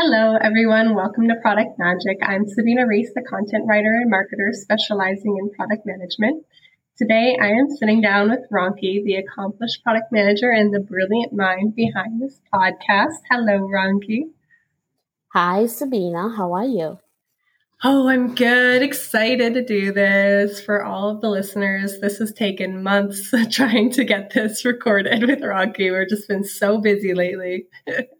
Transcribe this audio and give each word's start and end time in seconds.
Hello, 0.00 0.36
everyone. 0.40 0.94
Welcome 0.94 1.26
to 1.26 1.34
Product 1.42 1.76
Magic. 1.76 2.18
I'm 2.22 2.46
Sabina 2.46 2.86
Reis, 2.86 3.10
the 3.16 3.20
content 3.28 3.64
writer 3.66 4.00
and 4.00 4.12
marketer 4.12 4.52
specializing 4.52 5.36
in 5.36 5.50
product 5.50 5.84
management. 5.84 6.46
Today, 6.96 7.36
I 7.42 7.48
am 7.48 7.68
sitting 7.68 8.00
down 8.00 8.30
with 8.30 8.48
Ronke, 8.48 9.02
the 9.02 9.16
accomplished 9.16 9.82
product 9.82 10.12
manager 10.12 10.52
and 10.52 10.72
the 10.72 10.78
brilliant 10.78 11.32
mind 11.32 11.74
behind 11.74 12.22
this 12.22 12.40
podcast. 12.54 13.16
Hello, 13.28 13.68
Ronke. 13.68 14.30
Hi, 15.32 15.66
Sabina. 15.66 16.32
How 16.36 16.52
are 16.52 16.64
you? 16.64 17.00
Oh, 17.82 18.06
I'm 18.06 18.36
good. 18.36 18.82
Excited 18.82 19.54
to 19.54 19.64
do 19.64 19.90
this 19.90 20.60
for 20.60 20.84
all 20.84 21.10
of 21.10 21.22
the 21.22 21.28
listeners. 21.28 21.98
This 21.98 22.18
has 22.18 22.32
taken 22.32 22.84
months 22.84 23.34
trying 23.50 23.90
to 23.94 24.04
get 24.04 24.30
this 24.32 24.64
recorded 24.64 25.26
with 25.26 25.40
Ronke. 25.40 25.92
We've 25.92 26.08
just 26.08 26.28
been 26.28 26.44
so 26.44 26.78
busy 26.78 27.14
lately. 27.14 27.66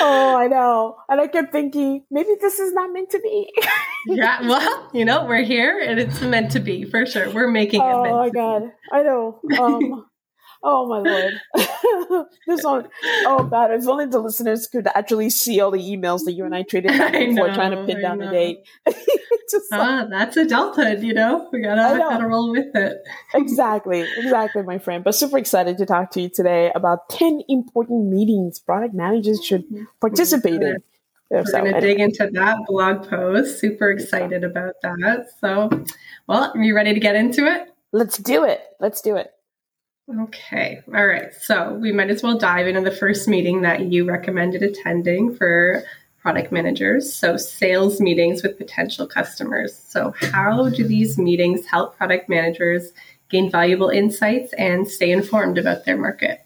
oh, 0.00 0.36
I 0.36 0.46
know. 0.46 0.96
And 1.08 1.20
I 1.20 1.26
kept 1.26 1.52
thinking, 1.52 2.04
maybe 2.10 2.30
this 2.40 2.58
is 2.58 2.72
not 2.72 2.92
meant 2.92 3.10
to 3.10 3.20
be. 3.20 3.52
yeah, 4.06 4.42
well, 4.42 4.90
you 4.92 5.04
know, 5.04 5.24
we're 5.24 5.44
here 5.44 5.78
and 5.78 5.98
it's 5.98 6.20
meant 6.20 6.52
to 6.52 6.60
be 6.60 6.84
for 6.84 7.06
sure. 7.06 7.30
We're 7.30 7.50
making 7.50 7.80
oh, 7.82 8.04
it. 8.04 8.10
Oh 8.10 8.16
my 8.18 8.30
god. 8.30 8.72
I 8.92 9.02
know. 9.02 9.40
Um, 9.58 10.06
Oh 10.62 10.86
my 10.88 10.98
lord! 10.98 12.26
this 12.46 12.64
one, 12.64 12.88
oh 13.26 13.44
god! 13.44 13.70
If 13.70 13.86
only 13.86 14.06
the 14.06 14.18
listeners 14.18 14.66
could 14.66 14.88
actually 14.88 15.30
see 15.30 15.60
all 15.60 15.70
the 15.70 15.78
emails 15.78 16.24
that 16.24 16.32
you 16.32 16.44
and 16.44 16.54
I 16.54 16.62
traded 16.62 16.98
back 16.98 17.14
and 17.14 17.36
forth 17.38 17.54
trying 17.54 17.70
to 17.70 17.84
pin 17.84 17.98
I 17.98 18.00
down 18.00 18.18
know. 18.18 18.26
the 18.26 18.32
date. 18.32 18.58
Ah, 19.72 20.00
like, 20.02 20.10
that's 20.10 20.36
adulthood, 20.36 21.02
you 21.02 21.14
know. 21.14 21.48
We 21.50 21.62
gotta 21.62 21.98
gotta 21.98 22.26
roll 22.26 22.50
with 22.50 22.74
it. 22.74 22.98
exactly, 23.32 24.04
exactly, 24.18 24.62
my 24.62 24.76
friend. 24.76 25.02
But 25.02 25.14
super 25.14 25.38
excited 25.38 25.78
to 25.78 25.86
talk 25.86 26.10
to 26.10 26.20
you 26.20 26.28
today 26.28 26.70
about 26.74 27.08
ten 27.08 27.40
important 27.48 28.12
meetings 28.12 28.58
product 28.58 28.92
managers 28.92 29.42
should 29.42 29.64
mm-hmm. 29.64 29.84
participate 30.02 30.60
in. 30.60 30.82
We're 31.30 31.44
so, 31.46 31.60
going 31.60 31.74
to 31.74 31.80
dig 31.80 32.00
into 32.00 32.28
that 32.32 32.58
blog 32.66 33.08
post. 33.08 33.58
Super 33.58 33.90
excited 33.90 34.44
about 34.44 34.74
that. 34.82 35.28
So, 35.40 35.68
well, 36.26 36.52
are 36.54 36.62
you 36.62 36.74
ready 36.74 36.94
to 36.94 37.00
get 37.00 37.16
into 37.16 37.46
it? 37.46 37.68
Let's 37.92 38.18
do 38.18 38.44
it. 38.44 38.62
Let's 38.80 39.00
do 39.00 39.16
it. 39.16 39.30
Okay. 40.10 40.80
All 40.88 41.06
right. 41.06 41.32
So 41.40 41.74
we 41.74 41.92
might 41.92 42.10
as 42.10 42.22
well 42.22 42.38
dive 42.38 42.66
into 42.66 42.80
the 42.80 42.90
first 42.90 43.28
meeting 43.28 43.62
that 43.62 43.92
you 43.92 44.06
recommended 44.06 44.62
attending 44.62 45.34
for 45.34 45.82
product 46.18 46.50
managers. 46.50 47.14
So 47.14 47.36
sales 47.36 48.00
meetings 48.00 48.42
with 48.42 48.56
potential 48.56 49.06
customers. 49.06 49.76
So 49.76 50.14
how 50.32 50.68
do 50.70 50.86
these 50.86 51.18
meetings 51.18 51.66
help 51.66 51.96
product 51.96 52.28
managers 52.28 52.92
gain 53.28 53.50
valuable 53.50 53.90
insights 53.90 54.52
and 54.54 54.88
stay 54.88 55.10
informed 55.10 55.58
about 55.58 55.84
their 55.84 55.98
market? 55.98 56.44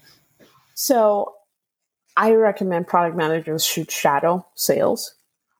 So 0.75 1.35
I 2.17 2.33
recommend 2.33 2.89
product 2.89 3.17
managers 3.17 3.65
should 3.65 3.91
shadow 3.91 4.47
sales. 4.55 5.15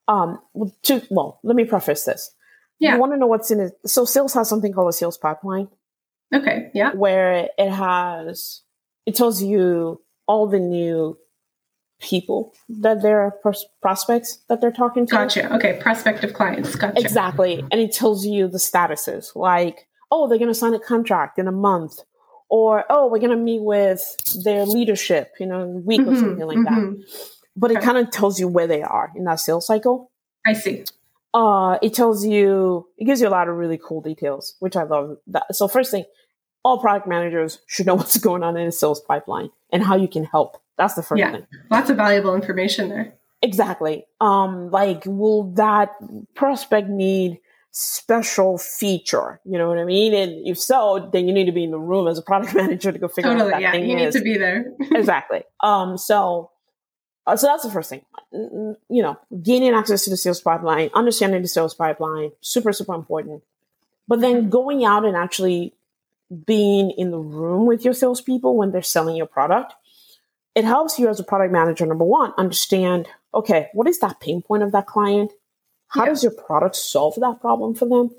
Um, 0.09 0.41
to, 0.83 1.03
well, 1.09 1.39
let 1.45 1.55
me 1.55 1.65
preface 1.65 2.05
this. 2.05 2.35
Yeah. 2.81 2.95
You 2.95 3.01
want 3.01 3.13
to 3.13 3.19
know 3.19 3.29
what's 3.29 3.51
in 3.53 3.61
it. 3.61 3.79
So 3.87 4.05
sales 4.05 4.35
has 4.35 4.49
something 4.49 4.73
called 4.73 4.89
a 4.89 4.93
sales 4.93 5.17
pipeline. 5.17 5.69
Okay. 6.35 6.71
Yeah. 6.75 6.93
Where 6.93 7.49
it 7.59 7.71
has, 7.71 8.63
it 9.07 9.15
tells 9.15 9.43
you 9.43 10.01
all 10.27 10.47
the 10.47 10.59
new 10.59 11.19
people 12.01 12.53
that 12.69 13.03
they're 13.03 13.33
pros- 13.43 13.67
prospects 13.81 14.39
that 14.49 14.61
they're 14.61 14.73
talking 14.73 15.07
to. 15.07 15.13
Gotcha. 15.13 15.55
Okay. 15.55 15.79
Prospective 15.81 16.33
clients. 16.33 16.75
Gotcha. 16.75 16.99
Exactly. 16.99 17.65
And 17.71 17.81
it 17.81 17.93
tells 17.93 18.27
you 18.27 18.49
the 18.49 18.59
statuses 18.59 19.37
like, 19.37 19.87
oh, 20.11 20.29
they're 20.29 20.39
going 20.39 20.49
to 20.49 20.55
sign 20.55 20.75
a 20.75 20.81
contract 20.81 21.39
in 21.39 21.49
a 21.49 21.53
month 21.53 22.01
or, 22.49 22.85
oh, 22.91 23.07
we're 23.07 23.19
going 23.19 23.31
to 23.31 23.37
meet 23.37 23.63
with 23.63 24.17
their 24.45 24.67
leadership 24.67 25.33
in 25.39 25.53
a 25.53 25.67
week 25.67 26.01
mm-hmm, 26.01 26.11
or 26.11 26.17
something 26.17 26.47
like 26.47 26.59
mm-hmm. 26.59 27.01
that. 27.01 27.07
But 27.57 27.71
okay. 27.71 27.81
it 27.81 27.83
kind 27.83 27.99
of 27.99 28.11
tells 28.11 28.41
you 28.41 28.49
where 28.49 28.67
they 28.67 28.83
are 28.83 29.11
in 29.15 29.25
that 29.25 29.41
sales 29.41 29.67
cycle. 29.67 30.11
I 30.47 30.55
see 30.55 30.85
uh, 31.35 31.79
it 31.83 31.95
tells 31.95 32.25
you, 32.27 32.87
it 32.99 33.05
gives 33.05 33.21
you 33.21 33.29
a 33.29 33.31
lot 33.31 33.49
of 33.49 33.57
really 33.57 33.79
cool 33.83 34.01
details, 34.01 34.55
which 34.61 34.77
I 34.77 34.83
love. 34.83 35.17
That. 35.29 35.55
So 35.55 35.67
first 35.67 35.91
thing, 35.91 36.05
all 36.65 36.79
product 36.79 37.07
managers 37.07 37.59
should 37.67 37.87
know 37.87 37.95
what's 37.97 38.17
going 38.19 38.43
on 38.43 38.57
in 38.57 38.67
a 38.67 38.73
sales 38.73 39.01
pipeline 39.01 39.51
and 39.71 39.83
how 39.83 39.97
you 39.97 40.09
can 40.09 40.25
help. 40.25 40.61
That's 40.79 40.95
the 40.95 41.03
first 41.03 41.21
yeah, 41.21 41.33
thing. 41.33 41.47
Lots 41.71 41.91
of 41.91 41.97
valuable 41.97 42.35
information 42.35 42.89
there. 42.89 43.15
Exactly. 43.43 44.07
Um, 44.21 44.71
like, 44.71 45.03
will 45.05 45.53
that 45.55 45.91
prospect 46.35 46.89
need 46.89 47.41
special 47.73 48.57
feature? 48.57 49.41
You 49.45 49.59
know 49.59 49.69
what 49.69 49.79
I 49.79 49.85
mean? 49.85 50.15
And 50.15 50.47
if 50.47 50.59
so, 50.59 51.11
then 51.13 51.27
you 51.27 51.35
need 51.35 51.47
to 51.47 51.53
be 51.53 51.65
in 51.65 51.73
the 51.73 51.79
room 51.79 52.07
as 52.07 52.19
a 52.19 52.23
product 52.23 52.55
manager 52.55 52.93
to 52.93 52.99
go 52.99 53.09
figure 53.09 53.33
totally, 53.33 53.53
out 53.53 53.57
that 53.57 53.63
yeah, 53.63 53.73
thing 53.73 53.91
you 53.91 53.99
is. 53.99 54.15
need 54.15 54.21
to 54.21 54.25
be 54.25 54.39
there. 54.39 54.73
exactly. 54.93 55.43
Um, 55.61 55.99
so, 55.99 56.53
uh, 57.27 57.37
so 57.37 57.49
that's 57.49 57.65
the 57.65 57.71
first 57.71 57.91
thing. 57.91 58.05
You 58.33 59.03
know, 59.03 59.19
gaining 59.43 59.75
access 59.75 60.05
to 60.05 60.11
the 60.11 60.17
sales 60.17 60.41
pipeline, 60.41 60.91
understanding 60.95 61.43
the 61.43 61.49
sales 61.49 61.75
pipeline, 61.75 62.31
super, 62.41 62.73
super 62.73 62.95
important. 62.95 63.43
But 64.07 64.21
then 64.21 64.51
going 64.51 64.85
out 64.85 65.05
and 65.05 65.17
actually 65.17 65.75
being 66.47 66.91
in 66.93 67.11
the 67.11 67.19
room 67.19 67.67
with 67.67 67.85
your 67.85 67.95
salespeople 67.95 68.57
when 68.57 68.73
they're 68.73 68.83
selling 68.83 69.17
your 69.17 69.27
product, 69.27 69.75
it 70.55 70.65
helps 70.65 70.99
you 70.99 71.09
as 71.09 71.21
a 71.21 71.25
product 71.25 71.53
manager, 71.53 71.87
number 71.87 72.05
one, 72.05 72.33
understand 72.37 73.09
okay, 73.35 73.69
what 73.73 73.89
is 73.89 73.99
that 74.01 74.21
pain 74.21 74.43
point 74.43 74.63
of 74.63 74.73
that 74.73 74.87
client? 74.87 75.33
How 75.89 76.05
yeah. 76.05 76.11
does 76.11 76.23
your 76.23 76.33
product 76.33 76.77
solve 76.77 77.15
that 77.17 77.41
problem 77.41 77.75
for 77.75 77.89
them? 77.89 78.11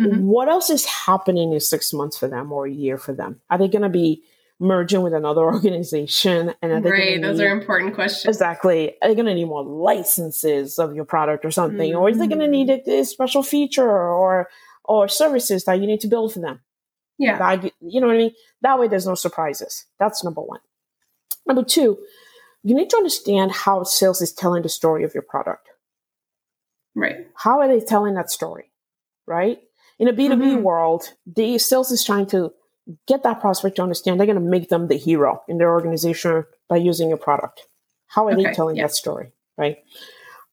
Mm-hmm. 0.00 0.26
What 0.26 0.48
else 0.48 0.70
is 0.70 0.84
happening 0.86 1.52
in 1.52 1.60
six 1.60 1.92
months 1.92 2.18
for 2.18 2.28
them 2.28 2.52
or 2.52 2.66
a 2.66 2.70
year 2.70 2.98
for 2.98 3.12
them? 3.12 3.40
Are 3.50 3.58
they 3.58 3.68
going 3.68 3.82
to 3.82 3.88
be 3.88 4.22
merging 4.58 5.02
with 5.02 5.12
another 5.12 5.42
organization? 5.54 6.54
And 6.62 6.72
are 6.72 6.80
they 6.80 6.90
right, 6.90 7.22
those 7.22 7.38
need, 7.38 7.46
are 7.46 7.52
important 7.52 7.94
questions. 7.94 8.34
Exactly. 8.34 8.94
Are 9.02 9.08
they 9.08 9.14
going 9.14 9.26
to 9.26 9.34
need 9.34 9.44
more 9.44 9.64
licenses 9.64 10.78
of 10.78 10.94
your 10.94 11.04
product 11.04 11.44
or 11.44 11.50
something, 11.50 11.90
mm-hmm. 11.90 11.98
or 11.98 12.08
is 12.08 12.18
they 12.18 12.26
going 12.26 12.40
to 12.40 12.48
need 12.48 12.70
a, 12.70 13.00
a 13.00 13.04
special 13.04 13.42
feature 13.42 13.88
or 13.88 14.48
or 14.84 15.08
services 15.08 15.64
that 15.64 15.80
you 15.80 15.86
need 15.86 16.00
to 16.00 16.08
build 16.08 16.32
for 16.32 16.40
them? 16.40 16.60
Yeah. 17.22 17.38
That, 17.38 17.72
you 17.80 18.00
know 18.00 18.08
what 18.08 18.16
I 18.16 18.18
mean? 18.18 18.32
That 18.62 18.78
way 18.78 18.88
there's 18.88 19.06
no 19.06 19.14
surprises. 19.14 19.86
That's 19.98 20.24
number 20.24 20.40
one. 20.40 20.60
Number 21.46 21.62
two, 21.62 21.98
you 22.64 22.74
need 22.74 22.90
to 22.90 22.96
understand 22.96 23.52
how 23.52 23.84
sales 23.84 24.20
is 24.20 24.32
telling 24.32 24.62
the 24.62 24.68
story 24.68 25.04
of 25.04 25.14
your 25.14 25.22
product. 25.22 25.68
Right. 26.94 27.28
How 27.36 27.60
are 27.60 27.68
they 27.68 27.80
telling 27.80 28.14
that 28.14 28.30
story? 28.30 28.70
Right? 29.26 29.60
In 29.98 30.08
a 30.08 30.12
B2B 30.12 30.42
mm-hmm. 30.42 30.62
world, 30.62 31.12
the 31.26 31.58
sales 31.58 31.92
is 31.92 32.04
trying 32.04 32.26
to 32.26 32.52
get 33.06 33.22
that 33.22 33.40
prospect 33.40 33.76
to 33.76 33.82
understand 33.82 34.18
they're 34.18 34.26
going 34.26 34.34
to 34.34 34.44
make 34.44 34.68
them 34.68 34.88
the 34.88 34.96
hero 34.96 35.42
in 35.46 35.58
their 35.58 35.70
organization 35.70 36.44
by 36.68 36.76
using 36.76 37.08
your 37.08 37.18
product. 37.18 37.68
How 38.08 38.26
are 38.26 38.32
okay. 38.32 38.44
they 38.44 38.52
telling 38.52 38.76
yeah. 38.76 38.84
that 38.84 38.94
story? 38.94 39.32
Right? 39.56 39.78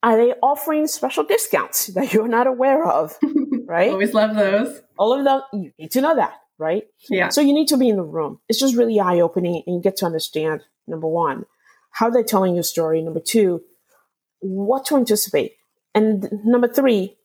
Are 0.03 0.17
they 0.17 0.33
offering 0.43 0.85
special 0.85 1.23
discounts 1.23 1.87
that 1.95 2.13
you're 2.13 2.27
not 2.27 2.47
aware 2.47 2.85
of? 2.85 3.17
Right? 3.69 3.91
Always 3.91 4.15
love 4.15 4.35
those. 4.35 4.81
All 4.97 5.13
of 5.13 5.23
them, 5.23 5.41
you 5.53 5.71
need 5.77 5.91
to 5.91 6.01
know 6.01 6.15
that 6.15 6.33
right? 6.59 6.83
Yeah. 7.09 7.29
So 7.29 7.41
you 7.41 7.53
need 7.53 7.69
to 7.69 7.77
be 7.77 7.89
in 7.89 7.95
the 7.95 8.03
room. 8.03 8.39
It's 8.47 8.59
just 8.59 8.75
really 8.75 8.99
eye 8.99 9.21
opening 9.21 9.63
and 9.65 9.77
you 9.77 9.81
get 9.81 9.97
to 9.97 10.05
understand, 10.05 10.61
number 10.85 11.07
one, 11.07 11.45
how 11.91 12.09
they're 12.09 12.23
telling 12.23 12.53
your 12.53 12.63
story. 12.63 13.01
Number 13.01 13.21
two, 13.21 13.63
what 14.39 14.85
to 14.85 14.97
anticipate. 14.97 15.53
And 15.95 16.29
number 16.45 16.67
three, 16.67 17.17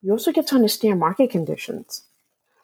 you 0.00 0.12
also 0.12 0.32
get 0.32 0.46
to 0.48 0.54
understand 0.54 1.00
market 1.00 1.30
conditions. 1.30 2.04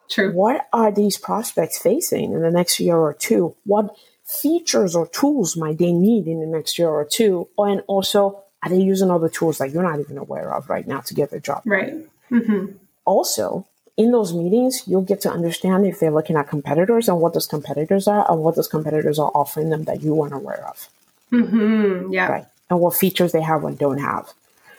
True. 0.09 0.31
What 0.33 0.67
are 0.71 0.91
these 0.91 1.17
prospects 1.17 1.77
facing 1.77 2.33
in 2.33 2.41
the 2.41 2.51
next 2.51 2.79
year 2.79 2.95
or 2.95 3.13
two? 3.13 3.55
What 3.65 3.95
features 4.23 4.95
or 4.95 5.07
tools 5.07 5.57
might 5.57 5.77
they 5.77 5.91
need 5.91 6.27
in 6.27 6.39
the 6.39 6.45
next 6.45 6.79
year 6.79 6.89
or 6.89 7.05
two? 7.05 7.49
And 7.57 7.81
also, 7.87 8.43
are 8.63 8.69
they 8.69 8.79
using 8.81 9.11
other 9.11 9.29
tools 9.29 9.57
that 9.57 9.71
you're 9.71 9.83
not 9.83 9.99
even 9.99 10.17
aware 10.17 10.53
of 10.53 10.69
right 10.69 10.87
now 10.87 10.99
to 11.01 11.13
get 11.13 11.31
their 11.31 11.39
job? 11.39 11.63
Right. 11.65 11.93
Mm-hmm. 12.31 12.77
Also, 13.03 13.67
in 13.97 14.11
those 14.11 14.33
meetings, 14.33 14.83
you'll 14.87 15.01
get 15.01 15.21
to 15.21 15.31
understand 15.31 15.85
if 15.85 15.99
they're 15.99 16.11
looking 16.11 16.35
at 16.35 16.49
competitors 16.49 17.07
and 17.07 17.19
what 17.19 17.33
those 17.33 17.47
competitors 17.47 18.07
are 18.07 18.29
and 18.29 18.41
what 18.41 18.55
those 18.55 18.67
competitors 18.67 19.19
are 19.19 19.31
offering 19.33 19.69
them 19.69 19.85
that 19.85 20.01
you 20.01 20.13
weren't 20.13 20.33
aware 20.33 20.67
of. 20.67 20.89
Mm-hmm. 21.31 22.11
Yeah. 22.11 22.27
Right. 22.27 22.45
And 22.69 22.79
what 22.79 22.95
features 22.95 23.31
they 23.31 23.41
have 23.41 23.63
and 23.63 23.77
don't 23.77 23.99
have. 23.99 24.33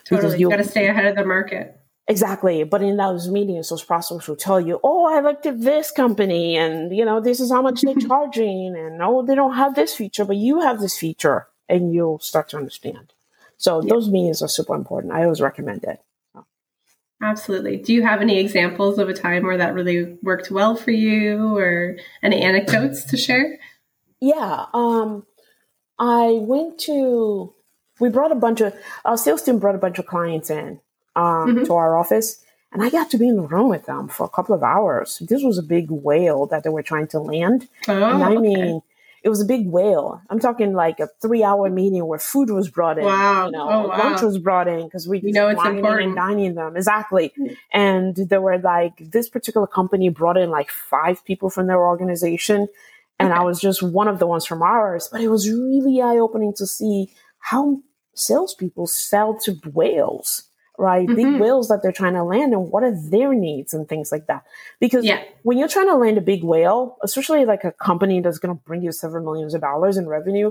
Totally. 0.04 0.38
you 0.38 0.50
got 0.50 0.56
to 0.56 0.64
stay 0.64 0.86
ahead 0.86 1.06
of 1.06 1.16
the 1.16 1.24
market. 1.24 1.80
Exactly. 2.08 2.62
But 2.62 2.82
in 2.82 2.96
those 2.96 3.28
meetings, 3.28 3.68
those 3.68 3.82
prospects 3.82 4.28
will 4.28 4.36
tell 4.36 4.60
you, 4.60 4.78
oh, 4.84 5.06
I 5.06 5.20
looked 5.20 5.46
at 5.46 5.60
this 5.60 5.90
company 5.90 6.56
and, 6.56 6.96
you 6.96 7.04
know, 7.04 7.20
this 7.20 7.40
is 7.40 7.50
how 7.50 7.62
much 7.62 7.80
they're 7.80 7.94
charging. 8.06 8.76
And, 8.76 9.02
oh, 9.02 9.24
they 9.24 9.34
don't 9.34 9.54
have 9.54 9.74
this 9.74 9.94
feature, 9.94 10.24
but 10.24 10.36
you 10.36 10.60
have 10.60 10.80
this 10.80 10.96
feature. 10.96 11.48
And 11.68 11.92
you'll 11.92 12.20
start 12.20 12.48
to 12.50 12.58
understand. 12.58 13.12
So 13.56 13.82
yeah. 13.82 13.88
those 13.88 14.08
meetings 14.08 14.40
are 14.40 14.48
super 14.48 14.74
important. 14.74 15.12
I 15.12 15.24
always 15.24 15.40
recommend 15.40 15.82
it. 15.82 16.00
Absolutely. 17.22 17.78
Do 17.78 17.94
you 17.94 18.02
have 18.02 18.20
any 18.20 18.38
examples 18.38 18.98
of 18.98 19.08
a 19.08 19.14
time 19.14 19.44
where 19.44 19.56
that 19.56 19.74
really 19.74 20.18
worked 20.22 20.50
well 20.50 20.76
for 20.76 20.90
you 20.90 21.56
or 21.56 21.96
any 22.22 22.42
anecdotes 22.42 23.04
to 23.06 23.16
share? 23.16 23.58
Yeah. 24.20 24.66
Um, 24.74 25.26
I 25.98 26.32
went 26.40 26.78
to, 26.80 27.54
we 28.00 28.10
brought 28.10 28.32
a 28.32 28.36
bunch 28.36 28.60
of, 28.60 28.74
our 29.04 29.16
sales 29.16 29.42
team 29.42 29.58
brought 29.58 29.74
a 29.74 29.78
bunch 29.78 29.98
of 29.98 30.06
clients 30.06 30.50
in 30.50 30.80
um, 31.14 31.24
mm-hmm. 31.24 31.64
to 31.64 31.72
our 31.72 31.96
office, 31.96 32.42
and 32.70 32.82
I 32.82 32.90
got 32.90 33.10
to 33.12 33.18
be 33.18 33.28
in 33.28 33.36
the 33.36 33.42
room 33.42 33.70
with 33.70 33.86
them 33.86 34.08
for 34.08 34.24
a 34.24 34.28
couple 34.28 34.54
of 34.54 34.62
hours. 34.62 35.22
This 35.26 35.42
was 35.42 35.56
a 35.56 35.62
big 35.62 35.90
whale 35.90 36.44
that 36.46 36.64
they 36.64 36.70
were 36.70 36.82
trying 36.82 37.08
to 37.08 37.18
land. 37.18 37.68
Oh, 37.88 37.94
and 37.94 38.22
I 38.22 38.34
okay. 38.34 38.80
It 39.26 39.28
was 39.28 39.40
a 39.40 39.44
big 39.44 39.66
whale. 39.68 40.22
I'm 40.30 40.38
talking 40.38 40.72
like 40.72 41.00
a 41.00 41.08
three 41.20 41.42
hour 41.42 41.68
meeting 41.68 42.06
where 42.06 42.18
food 42.20 42.48
was 42.50 42.70
brought 42.70 42.96
in. 42.98 43.04
Wow. 43.04 43.46
You 43.46 43.52
know, 43.52 43.68
Oh, 43.68 43.88
wow. 43.88 43.98
lunch 43.98 44.22
was 44.22 44.38
brought 44.38 44.68
in 44.68 44.84
because 44.84 45.08
we 45.08 45.20
You 45.20 45.32
know 45.32 45.48
it's 45.48 45.64
important. 45.64 46.06
and 46.08 46.14
dining 46.14 46.54
them. 46.54 46.76
Exactly. 46.76 47.32
And 47.72 48.14
there 48.14 48.40
were 48.40 48.58
like 48.58 48.94
this 48.98 49.28
particular 49.28 49.66
company 49.66 50.08
brought 50.10 50.36
in 50.36 50.50
like 50.50 50.70
five 50.70 51.24
people 51.24 51.50
from 51.50 51.66
their 51.66 51.82
organization. 51.84 52.68
And 53.18 53.32
I 53.32 53.42
was 53.42 53.60
just 53.60 53.82
one 53.82 54.06
of 54.08 54.18
the 54.20 54.26
ones 54.28 54.44
from 54.46 54.62
ours. 54.62 55.08
But 55.10 55.20
it 55.22 55.28
was 55.28 55.50
really 55.50 56.00
eye 56.00 56.18
opening 56.18 56.52
to 56.58 56.66
see 56.66 57.10
how 57.40 57.80
salespeople 58.14 58.86
sell 58.86 59.36
to 59.40 59.52
whales, 59.74 60.44
right? 60.78 61.06
Big 61.06 61.26
Mhm. 61.26 61.40
whales 61.40 61.68
that 61.68 61.82
they're 61.82 61.92
trying 61.92 62.14
to 62.14 62.22
land 62.24 62.52
and 62.52 62.70
what 62.70 62.82
are 62.82 62.94
their 63.10 63.32
needs 63.34 63.72
and 63.74 63.88
things 63.88 64.10
like 64.12 64.26
that. 64.26 64.44
Because 64.80 65.04
Yeah. 65.04 65.22
when 65.42 65.58
you're 65.58 65.68
trying 65.68 65.86
to 65.88 65.96
land 65.96 66.18
a 66.18 66.20
big 66.20 66.42
whale, 66.44 66.96
especially 67.02 67.44
like 67.44 67.64
a 67.64 67.72
company 67.72 68.20
that's 68.20 68.38
going 68.38 68.56
to 68.56 68.62
bring 68.64 68.82
you 68.82 68.92
several 68.92 69.24
millions 69.24 69.54
of 69.54 69.60
dollars 69.60 69.96
in 69.96 70.08
revenue, 70.08 70.50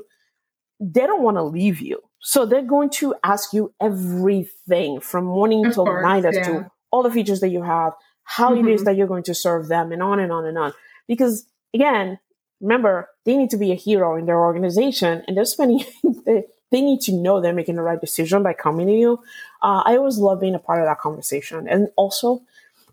they 0.79 1.05
don't 1.07 1.21
want 1.21 1.37
to 1.37 1.43
leave 1.43 1.79
you. 1.79 2.01
So 2.19 2.45
they're 2.45 2.61
going 2.61 2.89
to 3.01 3.15
ask 3.23 3.53
you 3.53 3.73
everything 3.81 4.99
from 4.99 5.25
morning 5.25 5.67
Of 5.67 5.73
till 5.73 5.85
course, 5.85 6.03
night 6.03 6.25
as 6.25 6.35
yeah. 6.35 6.43
to 6.43 6.71
all 6.91 7.03
the 7.03 7.11
features 7.11 7.39
that 7.41 7.49
you 7.49 7.61
have, 7.61 7.93
how 8.23 8.53
it 8.55 8.65
is 8.67 8.81
Mhm. 8.81 8.85
that 8.85 8.95
you're 8.95 9.07
going 9.07 9.23
to 9.23 9.35
serve 9.35 9.67
them, 9.67 9.91
and 9.91 10.01
on 10.01 10.19
and 10.19 10.31
on 10.31 10.45
and 10.45 10.57
on. 10.57 10.73
Because 11.07 11.45
again, 11.73 12.19
remember, 12.61 13.09
they 13.25 13.37
need 13.37 13.49
to 13.51 13.57
be 13.57 13.71
a 13.71 13.75
hero 13.75 14.15
in 14.15 14.25
their 14.25 14.39
organization, 14.39 15.23
and 15.27 15.37
they're 15.37 15.45
spending. 15.45 15.83
they, 16.71 16.81
need 16.81 17.01
to 17.01 17.13
know 17.13 17.39
they're 17.41 17.53
making 17.53 17.75
the 17.75 17.81
right 17.81 17.99
decision 18.01 18.43
by 18.43 18.53
coming 18.53 18.87
to 18.87 18.93
you. 18.93 19.19
Uh, 19.61 19.81
I 19.85 19.97
always 19.97 20.17
love 20.17 20.39
being 20.39 20.55
a 20.55 20.59
part 20.59 20.81
of 20.81 20.85
that 20.87 20.99
conversation, 20.99 21.67
and 21.67 21.89
also, 21.95 22.41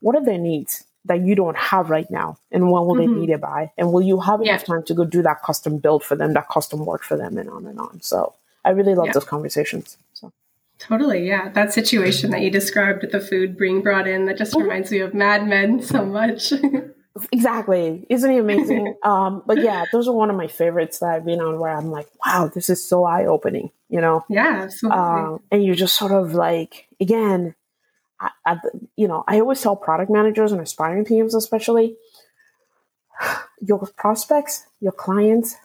what 0.01 0.17
are 0.17 0.25
their 0.25 0.39
needs 0.39 0.85
that 1.05 1.21
you 1.21 1.35
don't 1.35 1.57
have 1.57 1.91
right 1.91 2.09
now, 2.11 2.39
and 2.53 2.71
when 2.71 2.87
will 2.87 2.95
Mhm. 2.95 2.99
they 2.99 3.07
need 3.21 3.31
it 3.31 3.41
by, 3.41 3.73
and 3.77 3.93
will 3.93 4.03
you 4.03 4.21
have 4.21 4.41
Yeah. 4.43 4.53
enough 4.53 4.65
time 4.65 4.83
to 4.85 4.95
go 4.95 5.05
do 5.05 5.21
that 5.23 5.43
custom 5.43 5.79
build 5.79 6.05
for 6.05 6.15
them, 6.15 6.33
that 6.35 6.49
custom 6.49 6.87
work 6.87 7.03
for 7.03 7.17
them, 7.17 7.37
and 7.39 7.51
on 7.51 7.67
and 7.67 7.81
on. 7.81 8.01
So 8.03 8.35
I 8.65 8.71
really 8.71 8.95
love 8.95 9.07
Yeah. 9.07 9.13
those 9.15 9.25
conversations. 9.25 9.97
So. 10.15 10.31
Totally, 10.79 11.27
yeah. 11.27 11.49
That 11.49 11.73
situation 11.73 12.31
that 12.31 12.41
you 12.43 12.51
described 12.51 13.03
with 13.03 13.11
the 13.13 13.21
food 13.21 13.57
being 13.57 13.83
brought 13.83 14.07
in, 14.07 14.27
that 14.27 14.37
just 14.39 14.55
Mhm. 14.55 14.63
reminds 14.63 14.91
me 14.93 15.01
of 15.01 15.13
Mad 15.15 15.47
Men 15.49 15.83
so 15.83 16.05
much. 16.05 16.53
Exactly. 17.31 18.07
Isn't 18.09 18.31
he 18.31 18.39
amazing? 18.39 18.97
um, 19.03 19.43
but 19.47 19.59
yeah, 19.59 19.85
those 19.93 20.09
are 20.09 20.15
one 20.15 20.31
of 20.31 20.37
my 20.37 20.47
favorites 20.47 20.99
that 21.01 21.11
I've 21.11 21.25
been 21.25 21.41
on 21.41 21.59
where 21.59 21.73
I'm 21.73 21.91
like, 21.91 22.09
wow, 22.25 22.51
this 22.53 22.71
is 22.71 22.87
so 22.87 23.05
eye 23.05 23.27
opening, 23.27 23.71
you 23.89 24.01
know? 24.01 24.25
yeah, 24.29 24.63
absolutely. 24.65 24.99
Um, 24.99 25.41
and 25.51 25.65
you're 25.65 25.75
just 25.75 25.97
sort 25.97 26.13
of 26.13 26.35
like, 26.35 26.89
again, 27.01 27.55
I, 28.21 28.31
I, 28.47 28.57
you 28.97 29.09
know, 29.09 29.25
I 29.27 29.41
always 29.41 29.61
tell 29.61 29.77
product 29.77 30.11
managers 30.11 30.53
and 30.53 30.61
aspiring 30.61 31.05
PMs, 31.05 31.35
especially, 31.35 31.97
your 33.61 33.87
prospects, 33.97 34.67
your 34.81 34.93
clients, 34.93 35.57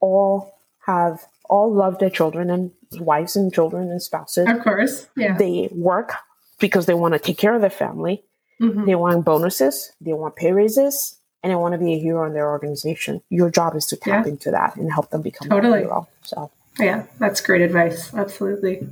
all 0.00 0.54
have 0.86 1.26
all 1.48 1.74
love 1.74 1.98
their 1.98 2.10
children 2.10 2.48
and 2.48 2.70
wives 2.98 3.36
and 3.36 3.52
children 3.52 3.90
and 3.90 4.00
spouses. 4.00 4.48
of 4.48 4.62
course. 4.62 5.08
Yeah. 5.16 5.36
They 5.36 5.68
work 5.72 6.14
because 6.60 6.86
they 6.86 6.94
want 6.94 7.14
to 7.14 7.18
take 7.18 7.38
care 7.38 7.54
of 7.54 7.60
their 7.60 7.70
family. 7.70 8.22
Mhm. 8.60 8.86
They 8.86 8.94
want 8.94 9.24
bonuses, 9.24 9.92
they 10.00 10.12
want 10.12 10.36
pay 10.36 10.52
raises, 10.52 11.18
and 11.42 11.50
they 11.50 11.56
want 11.56 11.72
to 11.72 11.78
be 11.78 11.94
a 11.94 11.98
hero 11.98 12.26
in 12.26 12.34
their 12.34 12.50
organization. 12.50 13.22
Your 13.30 13.50
job 13.50 13.74
is 13.74 13.86
to 13.86 13.96
tap 13.96 14.26
Yeah. 14.26 14.32
into 14.32 14.50
that 14.50 14.76
and 14.76 14.92
help 14.92 15.10
them 15.10 15.22
become 15.22 15.48
Totally. 15.48 15.78
a 15.80 15.82
hero. 15.84 16.08
So 16.22 16.50
Yeah, 16.78 17.04
that's 17.18 17.40
great 17.40 17.62
advice. 17.62 18.12
Absolutely. 18.14 18.86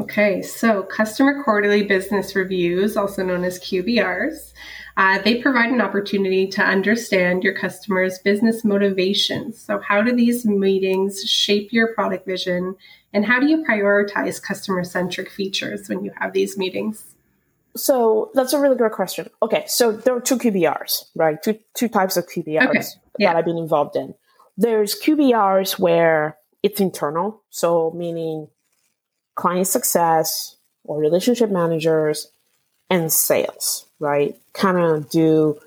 Okay, 0.00 0.42
so 0.42 0.82
customer 0.82 1.42
quarterly 1.44 1.82
business 1.82 2.34
reviews, 2.34 2.96
also 2.96 3.22
known 3.24 3.44
as 3.44 3.58
QBRs, 3.60 4.52
uh, 4.96 5.18
they 5.22 5.40
provide 5.40 5.70
an 5.70 5.80
opportunity 5.80 6.46
to 6.48 6.62
understand 6.62 7.44
your 7.44 7.54
customers' 7.54 8.18
business 8.18 8.64
motivations. 8.64 9.58
So, 9.60 9.80
how 9.80 10.02
do 10.02 10.12
these 10.12 10.44
meetings 10.44 11.22
shape 11.22 11.72
your 11.72 11.88
product 11.94 12.26
vision, 12.26 12.74
and 13.12 13.24
how 13.24 13.38
do 13.38 13.46
you 13.46 13.64
prioritize 13.64 14.42
customer 14.42 14.82
centric 14.84 15.30
features 15.30 15.88
when 15.88 16.04
you 16.04 16.10
have 16.18 16.32
these 16.32 16.56
meetings? 16.58 17.04
So 17.74 18.30
that's 18.34 18.52
a 18.52 18.60
really 18.60 18.76
good 18.76 18.92
question. 18.92 19.30
Okay, 19.42 19.64
so 19.66 19.92
there 19.92 20.14
are 20.14 20.20
two 20.20 20.36
QBRs, 20.38 21.04
right? 21.14 21.42
Two 21.42 21.58
two 21.74 21.88
types 21.88 22.16
of 22.16 22.26
QBRs 22.26 22.68
Okay, 22.68 22.82
yeah. 23.18 23.30
that 23.32 23.36
I've 23.38 23.44
been 23.44 23.56
involved 23.58 23.96
in. 23.96 24.14
There's 24.58 24.94
QBRs 25.00 25.78
where 25.78 26.36
it's 26.62 26.80
internal, 26.80 27.42
so 27.50 27.90
meaning 27.96 28.48
client 29.34 29.66
success 29.66 30.56
or 30.84 30.98
relationship 31.00 31.50
managers 31.50 32.28
and 32.90 33.10
sales, 33.10 33.86
right? 33.98 34.36
Kind 34.52 34.78
of 34.78 35.08
do 35.08 35.58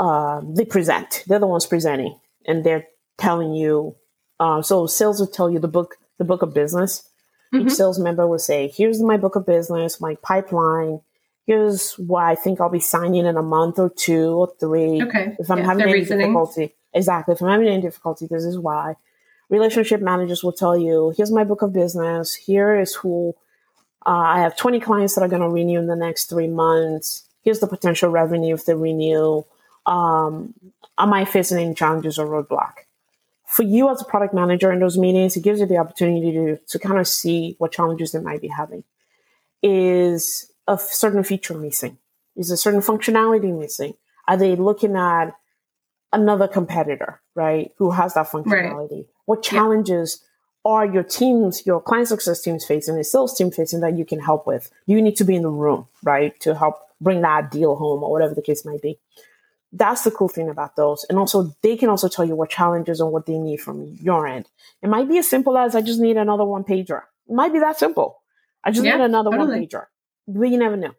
um, 0.00 0.54
they 0.54 0.64
present. 0.64 1.22
They're 1.28 1.38
the 1.38 1.46
ones 1.46 1.66
presenting, 1.66 2.18
and 2.46 2.64
they're 2.64 2.86
telling 3.18 3.54
you. 3.54 3.94
Uh, 4.40 4.62
so 4.62 4.86
sales 4.86 5.20
will 5.20 5.26
tell 5.26 5.50
you 5.50 5.58
the 5.58 5.68
book, 5.68 5.96
the 6.18 6.24
book 6.24 6.42
of 6.42 6.54
business. 6.54 7.06
Mhm. 7.52 7.66
Each 7.66 7.72
sales 7.74 7.98
member 7.98 8.26
will 8.26 8.38
say, 8.38 8.68
"Here's 8.74 9.02
my 9.02 9.16
book 9.16 9.36
of 9.36 9.44
business, 9.46 10.00
my 10.00 10.16
pipeline. 10.22 11.02
Here's 11.46 11.94
why 11.94 12.30
I 12.30 12.34
think 12.34 12.60
I'll 12.60 12.68
be 12.70 12.80
signing 12.80 13.26
in 13.26 13.36
a 13.36 13.42
month 13.42 13.78
or 13.78 13.90
two 13.90 14.34
or 14.34 14.52
three. 14.60 15.02
Okay, 15.02 15.36
If 15.38 15.50
I'm 15.50 15.58
yeah, 15.58 15.64
having 15.64 15.82
any 15.82 15.92
reasoning. 15.94 16.26
difficulty, 16.26 16.74
exactly. 16.94 17.34
If 17.34 17.42
I'm 17.42 17.48
having 17.48 17.68
any 17.68 17.82
difficulty, 17.82 18.26
this 18.26 18.44
is 18.44 18.58
why." 18.58 18.96
Relationship 19.48 20.00
managers 20.00 20.44
will 20.44 20.52
tell 20.52 20.76
you, 20.78 21.12
"Here's 21.16 21.32
my 21.32 21.42
book 21.44 21.62
of 21.62 21.72
business. 21.72 22.34
Here 22.34 22.78
is 22.78 22.94
who 22.94 23.34
uh, 24.06 24.10
I 24.10 24.40
have 24.40 24.56
20 24.56 24.80
clients 24.80 25.14
that 25.14 25.22
are 25.22 25.28
going 25.28 25.42
to 25.42 25.48
renew 25.48 25.78
in 25.78 25.86
the 25.86 25.96
next 25.96 26.26
three 26.26 26.48
months. 26.48 27.24
Here's 27.42 27.60
the 27.60 27.66
potential 27.66 28.10
revenue 28.10 28.54
if 28.54 28.64
they 28.64 28.74
renew. 28.74 29.44
Um, 29.86 30.54
am 30.98 31.12
I 31.12 31.24
facing 31.24 31.58
any 31.58 31.74
challenges 31.74 32.18
or 32.18 32.26
roadblock? 32.26 32.72
For 33.46 33.62
you 33.62 33.90
as 33.90 34.00
a 34.00 34.04
product 34.04 34.32
manager 34.32 34.70
in 34.72 34.78
those 34.78 34.96
meetings, 34.96 35.36
it 35.36 35.42
gives 35.42 35.60
you 35.60 35.66
the 35.66 35.78
opportunity 35.78 36.32
to, 36.32 36.56
to 36.56 36.78
kind 36.78 36.98
of 36.98 37.08
see 37.08 37.56
what 37.58 37.72
challenges 37.72 38.12
they 38.12 38.20
might 38.20 38.40
be 38.40 38.48
having. 38.48 38.84
Is 39.62 40.49
a 40.70 40.78
certain 40.78 41.24
feature 41.24 41.54
missing? 41.54 41.98
Is 42.36 42.50
a 42.50 42.56
certain 42.56 42.80
functionality 42.80 43.56
missing? 43.58 43.94
Are 44.28 44.36
they 44.36 44.56
looking 44.56 44.96
at 44.96 45.34
another 46.12 46.48
competitor, 46.48 47.20
right, 47.34 47.72
who 47.76 47.90
has 47.90 48.14
that 48.14 48.28
functionality? 48.28 49.06
What 49.26 49.44
Yeah. 49.44 49.50
challenges 49.58 50.24
are 50.64 50.86
your 50.86 51.02
teams, 51.02 51.66
your 51.66 51.80
client 51.80 52.08
success 52.08 52.40
teams 52.42 52.64
facing, 52.64 52.96
the 52.96 53.04
sales 53.04 53.36
team 53.36 53.50
facing 53.50 53.80
that 53.80 53.96
you 53.96 54.04
can 54.04 54.20
help 54.20 54.46
with? 54.46 54.70
You 54.86 55.00
need 55.02 55.16
to 55.16 55.24
be 55.24 55.34
in 55.34 55.42
the 55.42 55.50
room, 55.50 55.88
right, 56.02 56.38
to 56.40 56.54
help 56.54 56.76
bring 57.00 57.22
that 57.22 57.50
deal 57.50 57.76
home 57.76 58.02
or 58.02 58.10
whatever 58.10 58.34
the 58.34 58.42
case 58.42 58.64
might 58.64 58.82
be. 58.82 58.98
That's 59.72 60.02
the 60.02 60.10
cool 60.10 60.28
thing 60.28 60.48
about 60.48 60.76
those. 60.76 61.04
And 61.08 61.18
also, 61.18 61.54
they 61.62 61.76
can 61.76 61.88
also 61.88 62.08
tell 62.08 62.24
you 62.24 62.34
what 62.34 62.50
challenges 62.50 63.00
and 63.00 63.12
what 63.12 63.26
they 63.26 63.38
need 63.38 63.58
from 63.58 63.96
your 64.00 64.26
end. 64.26 64.46
It 64.82 64.88
might 64.88 65.08
be 65.08 65.18
as 65.18 65.28
simple 65.28 65.56
as 65.56 65.74
I 65.74 65.80
just 65.80 66.00
need 66.00 66.16
another 66.16 66.44
one 66.44 66.64
pager. 66.64 67.02
It 67.28 67.34
might 67.34 67.52
be 67.52 67.60
that 67.60 67.78
simple. 67.78 68.20
I 68.64 68.72
just 68.72 68.84
Yeah, 68.84 68.96
need 68.96 69.04
another 69.04 69.30
one 69.30 69.48
pager. 69.48 69.86
But 70.38 70.48
you 70.48 70.58
never 70.58 70.76
know. 70.76 70.92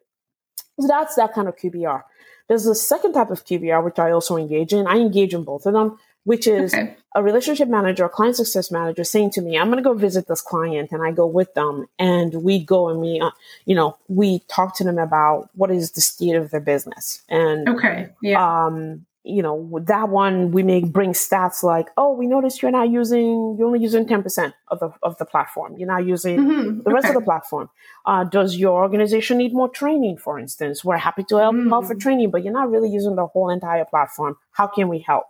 So 0.79 0.88
that's 0.88 1.15
that 1.15 1.33
kind 1.33 1.47
of 1.47 1.55
QBR. 1.57 2.03
There's 2.47 2.65
a 2.65 2.75
second 2.75 3.13
type 3.13 3.29
of 3.29 3.45
QBR, 3.45 3.83
which 3.83 4.00
I 4.00 4.11
also 4.11 4.35
engage 4.38 4.73
in. 4.73 4.88
I 4.88 4.97
engage 4.97 5.33
in 5.33 5.43
both 5.43 5.65
of 5.65 5.73
them, 5.73 5.97
which 6.23 6.47
is 6.47 6.73
Okay. 6.73 6.95
a 7.15 7.23
relationship 7.23 7.69
manager, 7.69 8.05
a 8.05 8.09
client 8.09 8.35
success 8.35 8.71
manager 8.71 9.03
saying 9.03 9.31
to 9.31 9.41
me, 9.41 9.57
I'm 9.57 9.67
going 9.67 9.77
to 9.81 9.88
go 9.89 9.93
visit 9.93 10.27
this 10.27 10.41
client 10.41 10.91
and 10.91 11.01
I 11.03 11.11
go 11.11 11.25
with 11.27 11.53
them 11.53 11.88
and 11.97 12.43
we 12.43 12.63
go 12.63 12.89
and 12.89 13.00
we, 13.00 13.19
uh, 13.21 13.31
you 13.65 13.75
know, 13.75 13.95
we 14.09 14.39
talk 14.50 14.75
to 14.77 14.83
them 14.83 14.97
about 14.97 15.50
what 15.53 15.71
is 15.71 15.91
the 15.91 16.01
state 16.01 16.35
of 16.35 16.51
their 16.51 16.59
business. 16.59 17.21
And, 17.29 17.69
Okay. 17.69 18.09
Yeah. 18.21 18.65
um, 18.65 19.05
you 19.23 19.43
know, 19.43 19.53
with 19.53 19.85
that 19.85 20.09
one, 20.09 20.51
we 20.51 20.63
may 20.63 20.83
bring 20.83 21.11
stats 21.13 21.61
like, 21.61 21.89
oh, 21.95 22.11
we 22.13 22.25
noticed 22.25 22.61
you're 22.61 22.71
not 22.71 22.89
using, 22.89 23.55
you're 23.57 23.67
only 23.67 23.79
using 23.79 24.05
10% 24.05 24.53
of 24.69 24.79
the, 24.79 24.91
of 25.03 25.17
the 25.19 25.25
platform. 25.25 25.75
You're 25.77 25.87
not 25.87 26.05
using 26.05 26.39
Mhm, 26.39 26.83
the 26.83 26.91
rest 26.91 27.05
okay. 27.05 27.15
of 27.15 27.21
the 27.21 27.25
platform. 27.25 27.69
Uh, 28.05 28.23
does 28.23 28.57
your 28.57 28.81
organization 28.81 29.37
need 29.37 29.53
more 29.53 29.69
training, 29.69 30.17
for 30.17 30.39
instance? 30.39 30.83
We're 30.83 30.97
happy 30.97 31.23
to 31.25 31.37
help 31.37 31.55
Mm. 31.55 31.71
offer 31.71 31.93
training, 31.93 32.31
but 32.31 32.43
you're 32.43 32.53
not 32.53 32.71
really 32.71 32.89
using 32.89 33.15
the 33.15 33.27
whole 33.27 33.49
entire 33.49 33.85
platform. 33.85 34.37
How 34.53 34.65
can 34.67 34.87
we 34.89 34.99
help? 34.99 35.27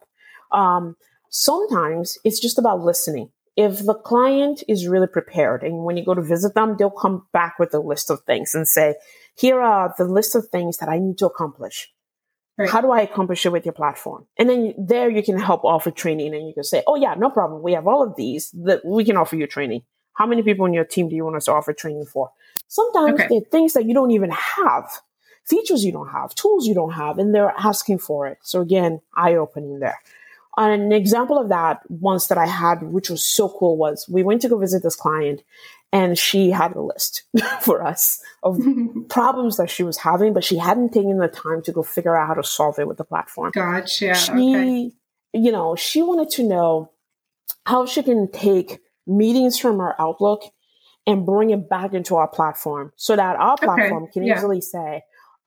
Um, 0.51 0.95
sometimes 1.29 2.17
it's 2.24 2.39
just 2.39 2.57
about 2.57 2.79
listening. 2.81 3.31
If 3.57 3.86
the 3.86 3.93
client 3.95 4.63
is 4.69 4.88
really 4.88 5.07
prepared 5.07 5.63
and 5.63 5.83
when 5.83 5.98
you 5.98 6.05
go 6.05 6.13
to 6.13 6.21
visit 6.21 6.53
them, 6.55 6.77
they'll 6.77 6.89
come 6.89 7.27
back 7.33 7.60
with 7.60 7.74
a 7.74 7.79
list 7.79 8.10
of 8.10 8.21
things 8.21 8.55
and 8.55 8.65
say, 8.67 8.95
here 9.36 9.60
are 9.60 9.93
the 9.98 10.05
list 10.05 10.36
of 10.36 10.48
things 10.48 10.77
that 10.77 10.88
I 10.88 10.98
need 11.00 11.17
to 11.17 11.25
accomplish. 11.25 11.91
Right. 12.58 12.70
How 12.70 12.81
do 12.81 12.91
I 12.91 13.01
accomplish 13.01 13.46
it 13.46 13.51
with 13.51 13.65
your 13.65 13.74
platform? 13.74 14.27
And 14.38 14.50
then 14.50 14.74
there 14.77 15.10
you 15.10 15.24
can 15.24 15.39
help 15.39 15.63
offer 15.63 15.89
training 15.89 16.36
and 16.36 16.48
you 16.48 16.53
can 16.53 16.63
say, 16.63 16.84
oh 16.86 16.96
yeah, 16.96 17.15
no 17.15 17.29
problem. 17.29 17.63
We 17.63 17.74
have 17.74 17.88
all 17.88 18.03
of 18.03 18.15
these 18.15 18.51
that 18.65 18.84
we 18.86 19.05
can 19.05 19.17
offer 19.17 19.36
you 19.36 19.48
training. 19.48 19.84
How 20.13 20.25
many 20.27 20.43
people 20.43 20.65
in 20.65 20.74
your 20.74 20.84
team 20.84 21.10
do 21.10 21.15
you 21.15 21.24
want 21.24 21.38
us 21.38 21.46
to 21.46 21.53
offer 21.53 21.74
training 21.74 22.05
for? 22.05 22.31
Sometimes 22.67 23.20
Okay. 23.20 23.27
there 23.29 23.38
are 23.39 23.46
things 23.46 23.74
that 23.74 23.86
you 23.86 23.93
don't 23.93 24.12
even 24.12 24.29
have, 24.31 25.01
features 25.46 25.84
you 25.84 25.91
don't 25.91 26.10
have, 26.10 26.36
tools 26.36 26.67
you 26.67 26.75
don't 26.75 26.91
have, 26.91 27.17
and 27.17 27.34
they're 27.34 27.53
asking 27.58 28.00
for 28.00 28.27
it. 28.27 28.38
So 28.41 28.62
again, 28.62 29.01
eye 29.15 29.36
opening 29.36 29.79
there. 29.79 30.00
An 30.58 30.91
example 30.91 31.39
of 31.39 31.50
that 31.50 31.79
once 31.89 32.27
that 32.27 32.38
I 32.38 32.46
had, 32.46 32.84
which 32.84 33.10
was 33.10 33.25
so 33.25 33.48
cool, 33.48 33.77
was 33.77 34.08
we 34.10 34.22
went 34.22 34.41
to 34.41 34.50
go 34.50 34.58
visit 34.58 34.84
this 34.84 34.98
client 34.98 35.43
and 35.91 36.17
she 36.17 36.51
had 36.51 36.75
a 36.75 36.81
list 36.81 37.24
for 37.62 37.83
us 37.83 38.21
of 38.43 38.60
problems 39.10 39.57
that 39.57 39.69
she 39.69 39.83
was 39.83 39.98
having, 39.98 40.33
but 40.33 40.43
she 40.43 40.57
hadn't 40.57 40.93
taken 40.93 41.17
the 41.17 41.27
time 41.27 41.62
to 41.63 41.71
go 41.71 41.83
figure 41.83 42.15
out 42.15 42.27
how 42.27 42.33
to 42.33 42.43
solve 42.43 42.79
it 42.79 42.88
with 42.88 42.98
the 42.98 43.03
platform 43.03 43.51
Gotcha. 43.53 44.15
she 44.15 44.31
okay. 44.31 44.91
you 45.33 45.51
know, 45.51 45.75
she 45.75 46.01
wanted 46.01 46.29
to 46.31 46.43
know 46.43 46.91
how 47.65 47.86
she 47.86 48.03
can 48.03 48.31
take 48.31 48.79
meetings 49.05 49.60
from 49.60 49.79
our 49.79 49.95
Outlook 50.00 50.43
and 51.07 51.25
bring 51.25 51.50
it 51.50 51.69
back 51.69 51.93
into 51.93 52.15
our 52.15 52.27
platform 52.27 52.93
so 52.95 53.15
that 53.15 53.36
our 53.36 53.57
platform 53.57 54.03
okay. 54.03 54.12
can 54.13 54.24
yeah. 54.24 54.36
easily 54.36 54.62
say, 54.62 55.03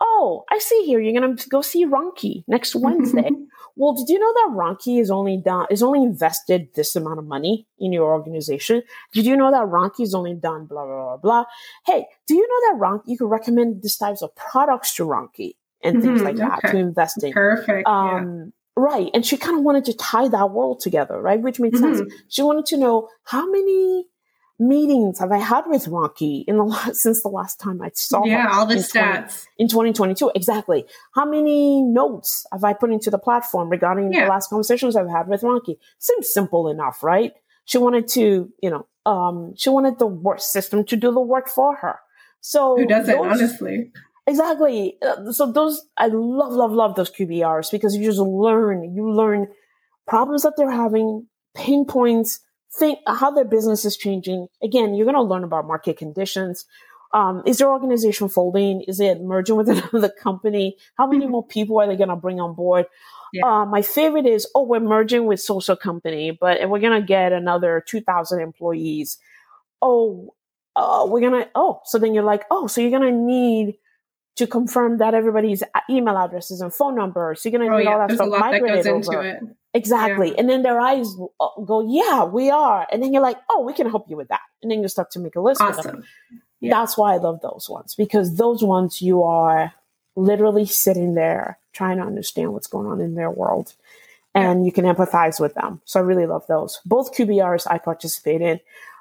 Oh, 0.06 0.44
I 0.50 0.58
see 0.58 0.84
here 0.84 1.00
you're 1.00 1.18
gonna 1.18 1.34
go 1.49 1.62
see 1.62 1.87
Ronke 1.87 2.44
next 2.46 2.75
Wednesday. 2.75 3.30
well, 3.75 3.94
did 3.94 4.11
you 4.11 4.18
know 4.18 4.32
that 4.34 4.50
Ronke 4.52 5.00
is 5.00 5.11
only 5.11 5.38
done 5.38 5.66
is 5.70 5.82
only 5.82 6.02
invested 6.02 6.68
this 6.75 6.94
amount 6.94 7.18
of 7.18 7.25
money 7.25 7.66
in 7.78 7.90
your 7.90 8.12
organization? 8.12 8.82
Did 9.12 9.25
you 9.25 9.34
know 9.34 9.50
that 9.50 9.64
Ronke 9.64 10.00
is 10.00 10.14
only 10.14 10.34
done 10.34 10.66
blah 10.66 10.84
blah 10.84 11.04
blah 11.04 11.16
blah? 11.16 11.44
Hey, 11.87 12.06
do 12.26 12.34
you 12.34 12.46
know 12.46 12.73
that 12.73 12.84
Ronke 12.84 13.08
you 13.08 13.16
can 13.16 13.28
recommend 13.28 13.82
these 13.82 13.96
types 13.96 14.20
of 14.20 14.37
products 14.37 14.94
to 14.96 15.04
Ronke 15.04 15.56
and 15.82 16.02
things 16.02 16.20
mm-hmm, 16.20 16.25
like 16.25 16.37
okay. 16.37 16.49
that 16.62 16.70
to 16.70 16.76
invest 16.76 17.23
in? 17.25 17.32
Perfect. 17.32 17.88
Um, 17.88 18.38
yeah. 18.38 18.50
Right. 18.76 19.08
And 19.14 19.25
she 19.25 19.37
kind 19.37 19.56
of 19.56 19.62
wanted 19.62 19.84
to 19.87 19.94
tie 19.94 20.28
that 20.28 20.50
world 20.50 20.80
together, 20.80 21.20
right? 21.20 21.40
Which 21.40 21.61
made 21.61 21.75
mm-hmm. 21.75 21.96
sense. 21.96 22.12
She 22.28 22.42
wanted 22.42 22.66
to 22.66 22.76
know 22.76 23.08
how 23.23 23.49
many 23.49 24.06
meetings 24.58 25.18
have 25.18 25.32
I 25.32 25.38
had 25.38 25.64
with 25.66 25.87
Ronke 25.87 26.44
in 26.46 26.56
the 26.56 26.64
last, 26.75 26.96
since 26.96 27.23
the 27.23 27.28
last 27.28 27.61
time 27.61 27.82
I 27.82 27.90
saw 27.94 28.25
Yeah, 28.25 28.49
all 28.52 28.66
the 28.66 28.75
in 28.75 28.80
stats. 28.80 29.46
20, 29.58 29.58
in 29.58 29.68
2022. 29.68 30.32
Exactly. 30.34 30.84
How 31.14 31.25
many 31.25 31.82
notes 31.82 32.46
have 32.52 32.64
I 32.64 32.73
put 32.73 32.90
into 32.92 33.11
the 33.11 33.18
platform 33.18 33.68
regarding 33.68 34.12
yeah. 34.12 34.25
the 34.25 34.30
last 34.30 34.49
conversations 34.50 34.96
I've 34.96 35.11
had 35.11 35.28
with 35.28 35.42
Ronke? 35.42 35.76
Seems 35.99 36.32
simple 36.32 36.68
enough, 36.68 37.02
right? 37.02 37.32
She 37.64 37.78
wanted 37.78 38.08
to, 38.08 38.52
you 38.62 38.70
know, 38.70 38.87
um, 39.06 39.54
she 39.56 39.70
wanted 39.70 39.99
the 39.99 40.06
work 40.06 40.40
system 40.40 40.84
to 40.84 40.96
do 40.96 41.12
the 41.12 41.20
work 41.20 41.49
for 41.49 41.76
her. 41.76 41.99
So 42.40 42.76
who 42.76 42.87
does 42.87 43.08
it 43.08 43.18
honestly? 43.18 43.90
Exactly. 44.26 44.96
Uh, 45.02 45.32
so 45.32 45.50
those, 45.50 45.87
I 45.96 46.06
love, 46.06 46.52
love, 46.52 46.73
love 46.73 46.94
those 46.94 47.11
QBRs 47.11 47.70
because 47.70 47.94
you 47.96 48.04
just 48.04 48.18
learn, 48.18 48.94
you 48.94 49.11
learn 49.11 49.49
problems 50.06 50.42
that 50.42 50.54
they're 50.56 50.70
having, 50.70 51.26
pain 51.54 51.84
points, 51.84 52.40
think 52.78 52.99
how 53.07 53.31
their 53.31 53.45
business 53.45 53.85
is 53.85 53.97
changing. 53.97 54.49
Again, 54.62 54.95
you're 54.95 55.07
going 55.07 55.14
to 55.16 55.23
learn 55.23 55.45
about 55.45 55.66
market 55.66 55.97
conditions. 55.97 56.66
Um, 57.12 57.43
is 57.47 57.59
their 57.59 57.71
organization 57.71 58.28
folding? 58.28 58.83
Is 58.83 58.99
it 58.99 59.21
merging 59.21 59.57
with 59.57 59.69
another 59.93 60.09
company? 60.09 60.76
How 60.97 61.07
many 61.07 61.25
mm-hmm. 61.25 61.33
more 61.33 61.47
people 61.47 61.81
are 61.81 61.87
they 61.87 61.97
going 61.97 62.09
to 62.09 62.16
bring 62.16 62.40
on 62.40 62.54
board? 62.54 62.87
Yeah. 63.33 63.47
Uh, 63.47 63.66
my 63.66 63.83
favorite 63.83 64.26
is, 64.26 64.47
oh, 64.54 64.64
we're 64.64 64.81
merging 64.81 65.26
with 65.26 65.40
social 65.40 65.76
company, 65.76 66.37
but 66.38 66.69
we're 66.69 66.81
going 66.81 67.00
to 67.00 67.07
get 67.07 67.33
another 67.33 67.83
2,000 67.87 68.40
employees. 68.40 69.19
Oh, 69.81 70.35
uh, 70.76 71.07
we're 71.09 71.21
going 71.21 71.45
to, 71.45 71.50
oh, 71.54 71.81
so 71.85 71.99
then 71.99 72.14
you're 72.14 72.25
like, 72.25 72.45
oh, 72.50 72.66
so 72.66 72.81
you're 72.81 72.90
going 72.90 73.12
to 73.12 73.16
need 73.16 73.75
to 74.37 74.47
confirm 74.47 74.99
that 74.99 75.14
everybody's 75.14 75.62
email 75.88 76.16
addresses 76.16 76.61
and 76.61 76.75
phone 76.75 76.97
numbers. 76.97 77.43
So 77.43 77.49
you're 77.49 77.59
going 77.59 77.71
to 77.71 77.75
oh, 77.75 77.78
need 77.78 77.85
yeah. 77.85 77.93
all 77.93 77.99
that 78.00 78.09
There's 78.09 78.19
stuff 78.19 78.40
migrated 78.40 78.85
that 78.85 78.90
over. 78.90 79.23
It. 79.23 79.43
Exactly. 79.75 80.28
Yeah. 80.28 80.35
And 80.38 80.49
then 80.49 80.62
their 80.62 80.81
eyes 80.81 81.14
uh, 81.40 81.49
go, 81.64 81.81
yeah, 81.87 82.25
we 82.25 82.49
are. 82.49 82.87
And 82.90 83.02
then 83.02 83.12
you're 83.12 83.23
like, 83.23 83.38
oh, 83.50 83.62
we 83.62 83.75
can 83.75 83.90
help 83.90 84.09
you 84.09 84.16
with 84.16 84.28
that. 84.28 84.40
And 84.62 84.71
then 84.71 84.81
you 84.81 84.88
start 84.88 85.11
to 85.12 85.19
make 85.19 85.35
a 85.35 85.40
list 85.40 85.61
awesome. 85.61 85.85
them. 85.85 86.04
Yeah. 86.61 86.71
That's 86.71 86.97
why 86.97 87.14
I 87.14 87.16
love 87.19 87.40
those 87.43 87.69
ones 87.69 87.95
because 87.95 88.37
those 88.37 88.62
ones 88.62 89.02
you 89.02 89.25
are 89.25 89.75
literally 90.16 90.64
sitting 90.64 91.14
there 91.14 91.59
trying 91.73 91.99
to 91.99 92.04
understand 92.04 92.52
what's 92.52 92.69
going 92.69 92.87
on 92.87 93.00
in 93.00 93.16
their 93.16 93.31
world 93.31 93.75
and 94.33 94.61
yeah. 94.61 94.66
you 94.66 94.73
can 94.73 94.85
empathize 94.85 95.40
with 95.40 95.54
them. 95.54 95.83
So 95.85 95.99
I 96.00 96.04
really 96.04 96.26
love 96.26 96.47
those. 96.47 96.81
Both 96.87 97.14
QBRs 97.14 97.66
I 97.69 97.78
participate 97.78 98.40
in. 98.40 98.61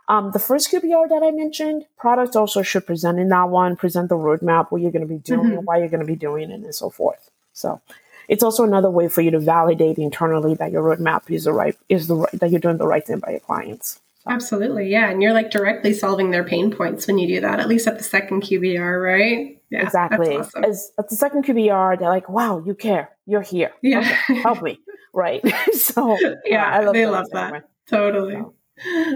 Um, 0.10 0.32
the 0.32 0.40
first 0.40 0.72
QBR 0.72 1.08
that 1.10 1.24
I 1.24 1.32
mentioned, 1.32 1.86
product 1.98 2.36
also 2.36 2.62
should 2.62 2.86
present 2.86 3.20
in 3.20 3.30
that 3.30 3.50
one, 3.50 3.78
present 3.78 4.10
the 4.10 4.16
roadmap, 4.16 4.70
what 4.70 4.82
you're 4.82 4.92
going 4.92 5.08
to 5.08 5.14
be 5.14 5.20
doing, 5.20 5.52
mm-hmm. 5.52 5.66
why 5.66 5.78
you're 5.78 5.88
going 5.88 6.02
to 6.02 6.06
be 6.06 6.18
doing 6.18 6.52
it, 6.52 6.62
and 6.62 6.76
so 6.76 6.90
forth. 6.90 7.30
So 7.54 7.80
it's 8.28 8.44
also 8.44 8.64
another 8.64 8.90
way 8.90 9.08
for 9.08 9.22
you 9.22 9.32
to 9.32 9.40
validate 9.40 9.98
internally 9.98 10.54
that 10.56 10.72
your 10.72 10.84
roadmap 10.84 11.30
is 11.30 11.46
the 11.46 11.54
right 11.54 11.78
is 11.90 12.08
the 12.08 12.16
right, 12.16 12.32
that 12.40 12.52
you're 12.52 12.60
doing 12.60 12.78
the 12.78 12.88
right 12.88 13.06
thing 13.06 13.20
by 13.20 13.32
your 13.32 13.40
clients. 13.40 14.00
Absolutely, 14.28 14.90
yeah, 14.90 15.10
and 15.10 15.22
you're 15.22 15.34
like 15.34 15.52
directly 15.52 15.94
solving 15.94 16.32
their 16.32 16.46
pain 16.46 16.72
points 16.72 17.08
when 17.08 17.18
you 17.18 17.28
do 17.28 17.42
that. 17.42 17.60
At 17.60 17.68
least 17.68 17.88
at 17.88 17.98
the 17.98 18.04
second 18.04 18.44
QBR, 18.44 19.04
right? 19.04 19.62
Yeah, 19.70 19.84
exactly. 19.84 20.38
Awesome. 20.38 20.64
As 20.64 20.92
at 20.98 21.10
the 21.10 21.16
second 21.16 21.44
QBR, 21.46 22.00
they're 22.00 22.10
like, 22.10 22.30
"Wow, 22.30 22.64
you 22.66 22.74
care. 22.74 23.10
You're 23.26 23.42
here. 23.42 23.72
Yeah, 23.82 24.00
okay, 24.30 24.42
help 24.42 24.62
me." 24.62 24.80
Right. 25.16 25.44
so 25.74 26.18
yeah, 26.20 26.34
yeah 26.44 26.66
I 26.66 26.84
love 26.84 26.94
they 26.96 27.06
love 27.06 27.30
that. 27.34 27.70
Totally. 27.88 28.34
So. 28.34 28.54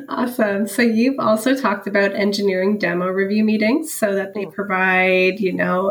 Awesome. 0.09 0.67
So 0.67 0.83
you've 0.83 1.19
also 1.19 1.55
talked 1.55 1.87
about 1.87 2.13
engineering 2.13 2.77
demo 2.77 3.07
review 3.07 3.43
meetings 3.43 3.91
so 3.91 4.13
that 4.13 4.33
they 4.33 4.43
hmm. 4.43 4.51
provide, 4.51 5.39
you 5.39 5.53
know, 5.53 5.89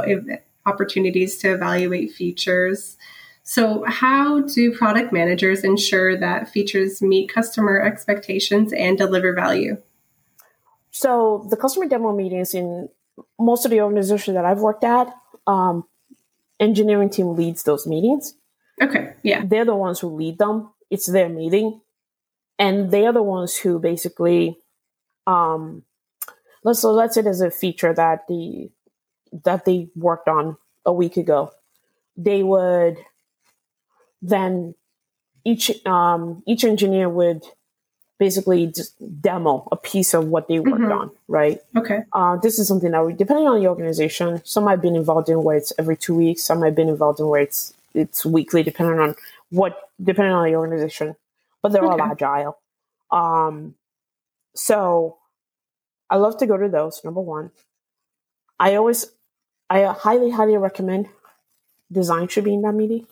opportunities 0.67 1.37
to 1.39 1.55
evaluate 1.55 2.13
features. 2.13 2.97
So 3.43 3.85
how 3.85 4.41
do 4.41 4.77
product 4.77 5.13
managers 5.13 5.63
ensure 5.63 6.17
that 6.19 6.49
features 6.49 7.01
meet 7.01 7.33
customer 7.33 7.81
expectations 7.81 8.73
and 8.73 8.99
deliver 8.99 9.33
value? 9.33 9.79
So 10.91 11.47
the 11.49 11.57
customer 11.57 11.87
demo 11.87 12.15
meetings 12.15 12.55
in 12.55 12.89
most 13.39 13.65
of 13.65 13.71
the 13.71 13.81
organizations 13.81 14.35
that 14.35 14.45
I've 14.45 14.61
worked 14.61 14.85
at, 14.85 15.15
um, 15.47 15.85
engineering 16.59 17.11
team 17.11 17.37
leads 17.37 17.63
those 17.63 17.87
meetings. 17.87 18.35
Okay. 18.83 19.15
Yeah. 19.23 19.45
They're 19.45 19.65
the 19.65 19.77
ones 19.77 20.01
who 20.01 20.09
lead 20.09 20.39
them. 20.39 20.71
It's 20.91 21.07
their 21.07 21.29
meeting 21.29 21.81
and 22.59 22.91
they 22.91 23.07
are 23.07 23.13
the 23.13 23.23
ones 23.23 23.57
who 23.57 23.79
basically 23.79 24.59
um 25.27 25.83
let's 26.65 26.81
so 26.81 26.93
let's 26.93 27.15
say 27.15 27.23
there's 27.23 27.41
a 27.41 27.51
feature 27.51 27.93
that 27.95 28.27
the 28.29 28.71
that 29.45 29.65
they 29.65 29.89
worked 29.97 30.29
on 30.29 30.57
a 30.85 30.93
week 30.93 31.17
ago 31.17 31.53
they 32.17 32.43
would 32.43 32.97
then 34.23 34.75
each 35.45 35.71
um 35.87 36.43
each 36.47 36.65
engineer 36.65 37.09
would 37.09 37.43
basically 38.19 38.67
just 38.67 38.95
demo 39.21 39.69
a 39.71 39.77
piece 39.77 40.15
of 40.15 40.29
what 40.29 40.49
they 40.49 40.59
worked 40.59 40.81
mm-hmm. 40.81 40.93
on 40.93 41.11
right 41.29 41.61
okay 41.77 42.01
uh, 42.15 42.37
this 42.37 42.59
is 42.59 42.67
something 42.67 42.93
that 42.93 43.05
we 43.05 43.13
depending 43.13 43.47
on 43.47 43.61
the 43.61 43.69
organization 43.69 44.41
some 44.45 44.67
i've 44.69 44.81
been 44.81 44.97
involved 44.97 45.29
in 45.29 45.43
where 45.43 45.57
it's 45.57 45.73
every 45.79 45.97
two 45.97 46.15
weeks 46.15 46.43
some 46.43 46.63
i've 46.63 46.75
been 46.75 46.89
involved 46.89 47.21
in 47.21 47.29
where 47.29 47.43
it's 47.43 47.75
it's 47.95 48.25
weekly 48.25 48.63
depending 48.63 48.99
on 48.99 49.15
what 49.51 49.91
depending 50.03 50.33
on 50.33 50.45
the 50.45 50.55
organization 50.55 51.15
but 51.67 51.73
they're 51.73 51.85
okay. 51.85 52.01
all 52.01 52.13
agile. 52.13 52.59
Um, 53.11 53.75
so 54.55 55.19
I 56.09 56.15
love 56.15 56.39
to 56.39 56.47
go 56.47 56.57
to 56.57 56.69
those. 56.69 57.03
Number 57.03 57.21
one, 57.21 57.51
I 58.61 58.77
always, 58.77 59.07
I 59.69 59.83
highly, 59.85 60.31
highly 60.31 60.57
recommend 60.57 61.09
design 61.91 62.29
should 62.29 62.45
be 62.45 62.55
in 62.55 62.63
that 62.63 62.73
meeting 62.73 63.07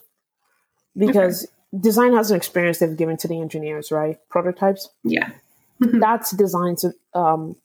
because 0.97 1.45
okay. 1.45 1.81
design 1.81 2.13
has 2.13 2.31
an 2.31 2.37
experience 2.37 2.79
they've 2.79 2.97
given 2.97 3.17
to 3.19 3.29
the 3.29 3.41
engineers, 3.41 3.91
right? 3.91 4.19
Prototypes. 4.29 4.91
Yeah. 5.03 5.31
That's 5.81 6.31
design's 6.31 6.85
um, 7.15 7.57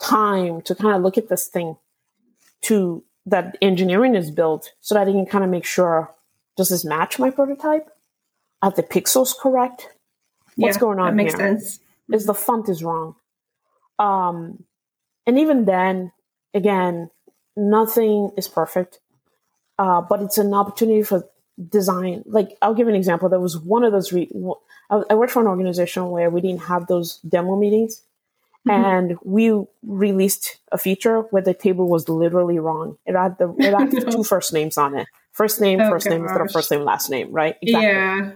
time 0.00 0.62
to 0.62 0.74
kind 0.74 0.96
of 0.96 1.02
look 1.02 1.16
at 1.16 1.28
this 1.28 1.46
thing 1.46 1.76
to 2.62 3.04
that 3.26 3.56
engineering 3.62 4.16
is 4.16 4.30
built 4.30 4.72
so 4.80 4.94
that 4.94 5.04
they 5.04 5.12
can 5.12 5.26
kind 5.26 5.44
of 5.44 5.50
make 5.50 5.64
sure 5.64 6.12
does 6.56 6.68
this 6.68 6.84
match 6.84 7.18
my 7.18 7.30
prototype? 7.30 7.88
Are 8.60 8.70
the 8.70 8.82
pixels 8.82 9.36
correct? 9.36 9.88
what's 10.56 10.76
yeah, 10.76 10.80
going 10.80 10.98
on 10.98 11.06
that 11.06 11.14
makes 11.14 11.34
here? 11.34 11.58
sense 11.58 11.80
is 12.12 12.26
the 12.26 12.34
font 12.34 12.68
is 12.68 12.82
wrong 12.84 13.14
um 13.98 14.62
and 15.26 15.38
even 15.38 15.64
then 15.64 16.12
again 16.54 17.10
nothing 17.56 18.30
is 18.36 18.48
perfect 18.48 19.00
uh 19.78 20.00
but 20.00 20.22
it's 20.22 20.38
an 20.38 20.52
opportunity 20.54 21.02
for 21.02 21.28
design 21.68 22.22
like 22.26 22.56
i'll 22.62 22.74
give 22.74 22.88
an 22.88 22.94
example 22.94 23.28
there 23.28 23.40
was 23.40 23.58
one 23.58 23.84
of 23.84 23.92
those 23.92 24.12
re- 24.12 24.30
i 24.90 25.14
worked 25.14 25.32
for 25.32 25.40
an 25.40 25.48
organization 25.48 26.08
where 26.10 26.30
we 26.30 26.40
didn't 26.40 26.62
have 26.62 26.86
those 26.86 27.18
demo 27.28 27.56
meetings 27.56 28.02
mm-hmm. 28.66 28.84
and 28.84 29.18
we 29.22 29.52
released 29.82 30.58
a 30.72 30.78
feature 30.78 31.20
where 31.30 31.42
the 31.42 31.54
table 31.54 31.88
was 31.88 32.08
literally 32.08 32.58
wrong 32.58 32.96
it 33.06 33.14
had 33.14 33.36
the 33.38 33.54
it 33.58 33.74
had 33.74 33.92
no. 33.92 34.00
two 34.10 34.24
first 34.24 34.52
names 34.52 34.78
on 34.78 34.96
it 34.96 35.06
first 35.32 35.60
name 35.60 35.80
oh, 35.80 35.90
first 35.90 36.06
gosh. 36.06 36.12
name 36.12 36.22
instead 36.22 36.40
of 36.40 36.50
first 36.50 36.70
name 36.70 36.84
last 36.84 37.10
name 37.10 37.30
right 37.30 37.56
exactly. 37.60 37.86
yeah 37.86 38.32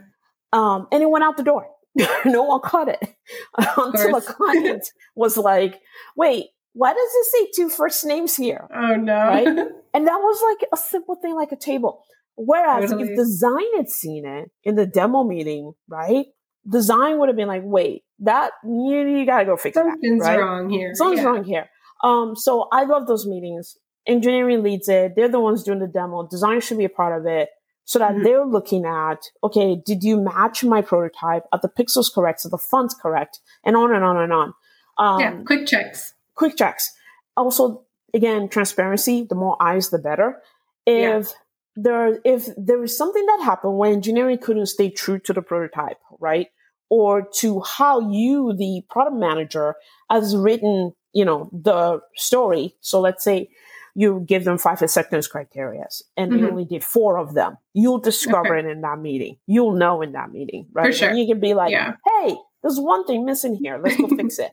um 0.52 0.86
and 0.92 1.02
it 1.02 1.08
went 1.08 1.24
out 1.24 1.36
the 1.36 1.42
door 1.42 1.66
no 2.24 2.42
one 2.42 2.60
caught 2.60 2.88
it 2.88 3.16
until 3.76 4.16
a 4.16 4.20
client 4.20 4.92
was 5.14 5.36
like, 5.36 5.80
wait, 6.16 6.46
why 6.76 6.92
does 6.92 6.98
it 7.14 7.26
say 7.26 7.50
two 7.56 7.70
first 7.70 8.04
names 8.04 8.36
here? 8.36 8.68
Oh 8.72 8.96
no. 8.96 9.14
Right? 9.14 9.46
And 9.94 10.06
that 10.06 10.18
was 10.18 10.42
like 10.44 10.68
a 10.74 10.76
simple 10.76 11.14
thing 11.14 11.34
like 11.34 11.52
a 11.52 11.56
table. 11.56 12.02
Whereas 12.34 12.90
totally. 12.90 13.12
if 13.12 13.16
design 13.16 13.76
had 13.76 13.88
seen 13.88 14.26
it 14.26 14.50
in 14.62 14.74
the 14.74 14.84
demo 14.84 15.24
meeting, 15.24 15.72
right? 15.88 16.26
Design 16.70 17.18
would 17.18 17.30
have 17.30 17.36
been 17.36 17.48
like, 17.48 17.62
wait, 17.64 18.02
that 18.18 18.52
you, 18.62 19.08
you 19.08 19.24
gotta 19.24 19.46
go 19.46 19.56
fix 19.56 19.72
Something's 19.72 20.22
that. 20.22 20.32
Right? 20.32 20.38
wrong 20.38 20.68
here. 20.68 20.90
Something's 20.94 21.22
yeah. 21.22 21.26
wrong 21.26 21.44
here. 21.44 21.70
Um, 22.04 22.36
so 22.36 22.68
I 22.72 22.84
love 22.84 23.06
those 23.06 23.26
meetings. 23.26 23.78
Engineering 24.06 24.62
leads 24.62 24.86
it. 24.86 25.14
They're 25.16 25.30
the 25.30 25.40
ones 25.40 25.62
doing 25.62 25.78
the 25.78 25.86
demo. 25.86 26.28
Design 26.28 26.60
should 26.60 26.76
be 26.76 26.84
a 26.84 26.90
part 26.90 27.18
of 27.18 27.26
it 27.26 27.48
so 27.84 27.98
that 27.98 28.12
mm-hmm. 28.12 28.24
they're 28.24 28.44
looking 28.44 28.84
at, 28.84 29.22
okay, 29.42 29.80
did 29.86 30.02
you 30.02 30.20
match 30.20 30.62
my 30.62 30.82
prototype? 30.82 31.44
Are 31.52 31.60
the 31.62 31.70
pixels 31.70 32.12
correct? 32.12 32.44
Are 32.44 32.50
the 32.50 32.58
fonts 32.58 32.94
correct? 32.94 33.40
And 33.64 33.76
on 33.76 33.94
and 33.94 34.04
on 34.04 34.18
and 34.18 34.32
on. 34.32 34.52
Um, 34.98 35.20
yeah, 35.20 35.40
quick 35.46 35.66
checks. 35.66 36.12
Quick 36.36 36.56
checks. 36.56 36.92
Also, 37.36 37.84
again, 38.14 38.48
transparency. 38.48 39.26
The 39.28 39.34
more 39.34 39.60
eyes, 39.60 39.90
the 39.90 39.98
better. 39.98 40.42
If 40.86 41.32
there 41.74 42.20
if 42.24 42.48
there 42.56 42.82
is 42.82 42.96
something 42.96 43.24
that 43.26 43.42
happened 43.44 43.76
where 43.76 43.92
engineering 43.92 44.38
couldn't 44.38 44.66
stay 44.66 44.90
true 44.90 45.18
to 45.20 45.32
the 45.32 45.42
prototype, 45.42 45.98
right? 46.20 46.48
Or 46.88 47.28
to 47.40 47.60
how 47.62 48.10
you, 48.12 48.54
the 48.56 48.82
product 48.88 49.16
manager, 49.16 49.74
has 50.08 50.36
written, 50.36 50.92
you 51.12 51.24
know, 51.24 51.50
the 51.52 52.00
story. 52.14 52.76
So 52.80 53.00
let's 53.00 53.24
say 53.24 53.50
you 53.96 54.24
give 54.26 54.44
them 54.44 54.58
five 54.58 54.82
acceptance 54.82 55.26
criteria 55.26 55.86
and 56.16 56.30
mm-hmm. 56.30 56.42
they 56.42 56.50
only 56.50 56.64
did 56.64 56.84
four 56.84 57.18
of 57.18 57.34
them. 57.34 57.56
You'll 57.72 57.98
discover 57.98 58.56
okay. 58.56 58.68
it 58.68 58.70
in 58.70 58.82
that 58.82 58.98
meeting. 59.00 59.38
You'll 59.46 59.74
know 59.74 60.02
in 60.02 60.12
that 60.12 60.30
meeting, 60.30 60.66
right? 60.72 60.86
For 60.86 60.92
sure. 60.92 61.08
And 61.08 61.18
you 61.18 61.26
can 61.26 61.40
be 61.40 61.54
like, 61.54 61.72
yeah. 61.72 61.94
hey, 62.04 62.36
there's 62.62 62.78
one 62.78 63.06
thing 63.06 63.24
missing 63.24 63.54
here. 63.56 63.80
Let's 63.82 63.96
go 63.96 64.08
fix 64.08 64.38
it. 64.38 64.52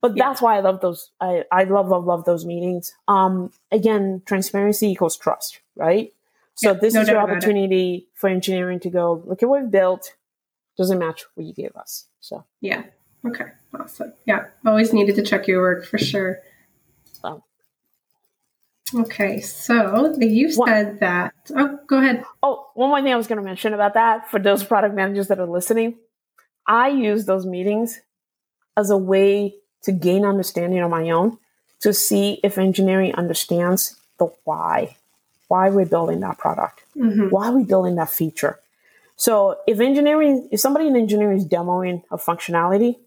But 0.00 0.16
yeah. 0.16 0.28
that's 0.28 0.40
why 0.40 0.56
I 0.56 0.60
love 0.60 0.80
those. 0.80 1.10
I, 1.20 1.44
I 1.52 1.64
love, 1.64 1.88
love, 1.88 2.04
love 2.04 2.24
those 2.24 2.46
meetings. 2.46 2.94
Um, 3.06 3.52
again, 3.70 4.22
transparency 4.24 4.88
equals 4.88 5.16
trust, 5.16 5.60
right? 5.76 6.12
So 6.54 6.72
yeah, 6.72 6.78
this 6.78 6.94
no 6.94 7.02
is 7.02 7.08
your 7.08 7.18
opportunity 7.18 8.08
for 8.14 8.28
engineering 8.28 8.80
to 8.80 8.90
go, 8.90 9.22
look 9.26 9.42
at 9.42 9.48
what 9.48 9.62
we've 9.62 9.70
built. 9.70 10.14
Doesn't 10.76 10.98
match 10.98 11.24
what 11.34 11.46
you 11.46 11.52
gave 11.52 11.74
us. 11.76 12.06
So 12.20 12.44
yeah. 12.60 12.84
Okay. 13.26 13.44
Awesome. 13.78 14.12
Yeah. 14.26 14.46
Always 14.64 14.92
needed 14.92 15.16
to 15.16 15.22
check 15.22 15.46
your 15.46 15.60
work 15.60 15.84
for 15.84 15.98
sure. 15.98 16.38
Um, 17.22 17.42
okay. 18.94 19.40
So 19.40 20.14
you 20.18 20.50
said 20.50 21.00
that. 21.00 21.34
Oh, 21.54 21.78
go 21.86 21.98
ahead. 21.98 22.24
Oh, 22.42 22.70
one 22.74 22.88
more 22.90 23.02
thing 23.02 23.12
I 23.12 23.16
was 23.16 23.26
going 23.26 23.38
to 23.38 23.44
mention 23.44 23.74
about 23.74 23.94
that 23.94 24.30
for 24.30 24.40
those 24.40 24.64
product 24.64 24.94
managers 24.94 25.28
that 25.28 25.38
are 25.38 25.46
listening. 25.46 25.98
I 26.66 26.88
use 26.88 27.26
those 27.26 27.44
meetings 27.44 28.00
as 28.76 28.90
a 28.90 28.96
way 28.96 29.54
to 29.82 29.92
gain 29.92 30.24
understanding 30.24 30.82
on 30.82 30.90
my 30.90 31.10
own 31.10 31.38
to 31.80 31.94
see 31.94 32.40
if 32.44 32.58
engineering 32.58 33.14
understands 33.14 33.96
the 34.18 34.26
why 34.44 34.96
why 35.50 35.68
we're 35.68 35.84
building 35.84 36.20
that 36.20 36.38
product, 36.38 36.80
mm-hmm. 36.96 37.28
why 37.28 37.48
are 37.48 37.56
we 37.56 37.64
building 37.64 37.96
that 37.96 38.08
feature. 38.08 38.60
So 39.16 39.58
if 39.66 39.80
engineering, 39.80 40.48
if 40.52 40.60
somebody 40.60 40.86
in 40.86 40.94
engineering 40.94 41.38
is 41.38 41.44
demoing 41.44 42.04
a 42.08 42.16
functionality, 42.16 42.98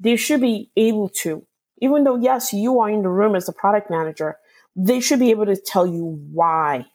they 0.00 0.16
should 0.16 0.40
be 0.40 0.70
able 0.76 1.08
to, 1.20 1.46
even 1.80 2.02
though 2.02 2.16
yes, 2.16 2.52
you 2.52 2.80
are 2.80 2.90
in 2.90 3.02
the 3.02 3.08
room 3.08 3.36
as 3.36 3.46
the 3.46 3.52
product 3.52 3.90
manager, 3.90 4.38
they 4.74 4.98
should 4.98 5.20
be 5.20 5.30
able 5.30 5.46
to 5.46 5.56
tell 5.56 5.86
you 5.86 6.20
why 6.32 6.86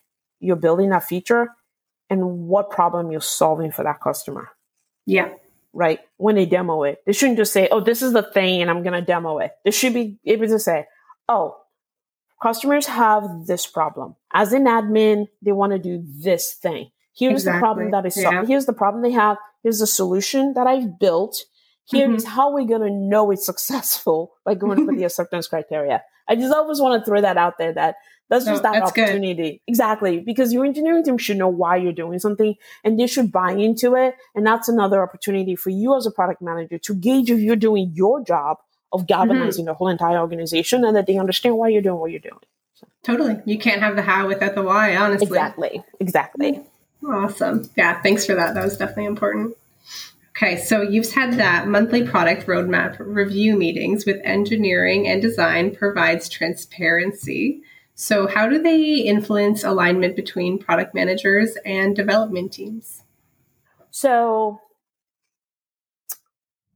you're 0.42 0.58
building 0.58 0.90
that 0.90 1.06
feature 1.06 1.48
and 2.10 2.50
what 2.50 2.70
problem 2.70 3.10
you're 3.10 3.22
solving 3.22 3.72
for 3.72 3.84
that 3.84 4.02
customer. 4.02 4.50
Yeah. 5.06 5.30
Right. 5.78 6.00
When 6.18 6.34
they 6.34 6.48
demo 6.48 6.82
it, 6.82 7.04
they 7.06 7.14
shouldn't 7.14 7.38
just 7.38 7.54
say, 7.54 7.70
Oh, 7.72 7.82
this 7.82 8.02
is 8.02 8.12
the 8.12 8.24
thing 8.24 8.62
and 8.64 8.70
I'm 8.72 8.82
going 8.82 9.00
to 9.00 9.06
demo 9.06 9.38
it. 9.38 9.52
They 9.64 9.70
should 9.70 9.94
be 9.94 10.18
able 10.26 10.48
to 10.48 10.58
say, 10.58 10.88
Oh, 11.30 11.56
customers 12.42 12.88
have 12.88 13.46
this 13.46 13.68
problem. 13.68 14.16
As 14.34 14.54
an 14.54 14.66
admin, 14.66 15.28
they 15.44 15.52
want 15.52 15.74
to 15.74 15.80
do 15.80 16.04
this 16.04 16.56
thing. 16.56 16.90
Here's 17.16 17.44
exactly. 17.44 17.58
the 17.58 17.62
problem 17.62 17.92
that 17.92 18.08
is 18.08 18.16
solved. 18.16 18.34
Yeah. 18.34 18.46
Here's 18.46 18.66
the 18.66 18.74
problem 18.74 19.04
they 19.04 19.12
have. 19.12 19.38
Here's 19.62 19.78
the 19.78 19.86
solution 19.86 20.54
that 20.56 20.66
I've 20.66 20.98
built. 20.98 21.38
Here's 21.88 22.26
mm-hmm. 22.26 22.36
how 22.36 22.54
we're 22.54 22.66
going 22.66 22.82
to 22.82 22.90
know 22.90 23.30
it's 23.30 23.46
successful 23.46 24.34
by 24.46 24.56
going 24.56 24.84
for 24.84 24.96
the 24.96 25.04
acceptance 25.04 25.48
criteria. 25.48 26.02
I 26.28 26.36
just 26.36 26.54
always 26.54 26.80
want 26.80 27.02
to 27.02 27.10
throw 27.10 27.22
that 27.22 27.38
out 27.38 27.58
there 27.58 27.74
that 27.74 27.96
that's 28.30 28.46
just 28.46 28.64
that 28.64 28.74
that's 28.74 28.92
opportunity. 28.92 29.52
Good. 29.52 29.60
Exactly. 29.68 30.20
Because 30.20 30.52
your 30.52 30.66
engineering 30.66 31.04
team 31.04 31.18
should 31.18 31.38
know 31.38 31.48
why 31.48 31.78
you're 31.78 31.94
doing 31.94 32.20
something 32.20 32.56
and 32.84 33.00
they 33.00 33.08
should 33.08 33.32
buy 33.32 33.54
into 33.54 33.96
it. 33.96 34.16
And 34.36 34.46
that's 34.46 34.68
another 34.68 35.02
opportunity 35.02 35.56
for 35.56 35.70
you 35.70 35.96
as 35.96 36.06
a 36.06 36.12
product 36.12 36.42
manager 36.42 36.78
to 36.78 36.96
gauge 36.96 37.32
if 37.32 37.40
you're 37.40 37.56
doing 37.56 37.92
your 37.94 38.22
job 38.24 38.58
of 38.92 39.08
galvanizing 39.08 39.64
mm-hmm. 39.64 39.70
the 39.70 39.74
whole 39.76 39.88
entire 39.88 40.20
organization 40.20 40.84
and 40.84 40.96
that 40.96 41.08
they 41.08 41.18
understand 41.18 41.58
why 41.58 41.70
you're 41.70 41.82
doing 41.82 42.00
what 42.00 42.12
you're 42.12 42.20
doing. 42.20 42.40
So. 42.76 42.88
Totally. 43.04 43.40
You 43.46 43.58
can't 43.58 43.82
have 43.82 43.96
the 43.96 44.02
how 44.02 44.28
without 44.28 44.56
the 44.56 44.64
why, 44.64 44.96
honestly. 44.96 45.28
Exactly. 45.28 45.84
Exactly. 46.00 46.62
Awesome. 47.08 47.70
Yeah, 47.78 48.02
thanks 48.02 48.26
for 48.26 48.36
that. 48.36 48.56
That 48.56 48.64
was 48.64 48.78
definitely 48.78 49.06
important. 49.06 49.56
Okay, 50.38 50.58
so 50.58 50.84
you've 50.84 51.12
had 51.12 51.34
that 51.34 51.68
monthly 51.68 52.06
product 52.06 52.46
roadmap 52.46 52.98
review 53.00 53.58
meetings 53.58 54.06
with 54.06 54.22
engineering 54.24 55.08
and 55.08 55.20
design 55.20 55.76
provides 55.76 56.30
transparency. 56.30 57.64
So, 57.96 58.28
how 58.28 58.48
do 58.48 58.62
they 58.62 58.98
influence 58.98 59.64
alignment 59.64 60.16
between 60.16 60.60
product 60.60 60.94
managers 60.94 61.58
and 61.66 61.96
development 61.96 62.54
teams? 62.54 63.04
So, 63.90 64.62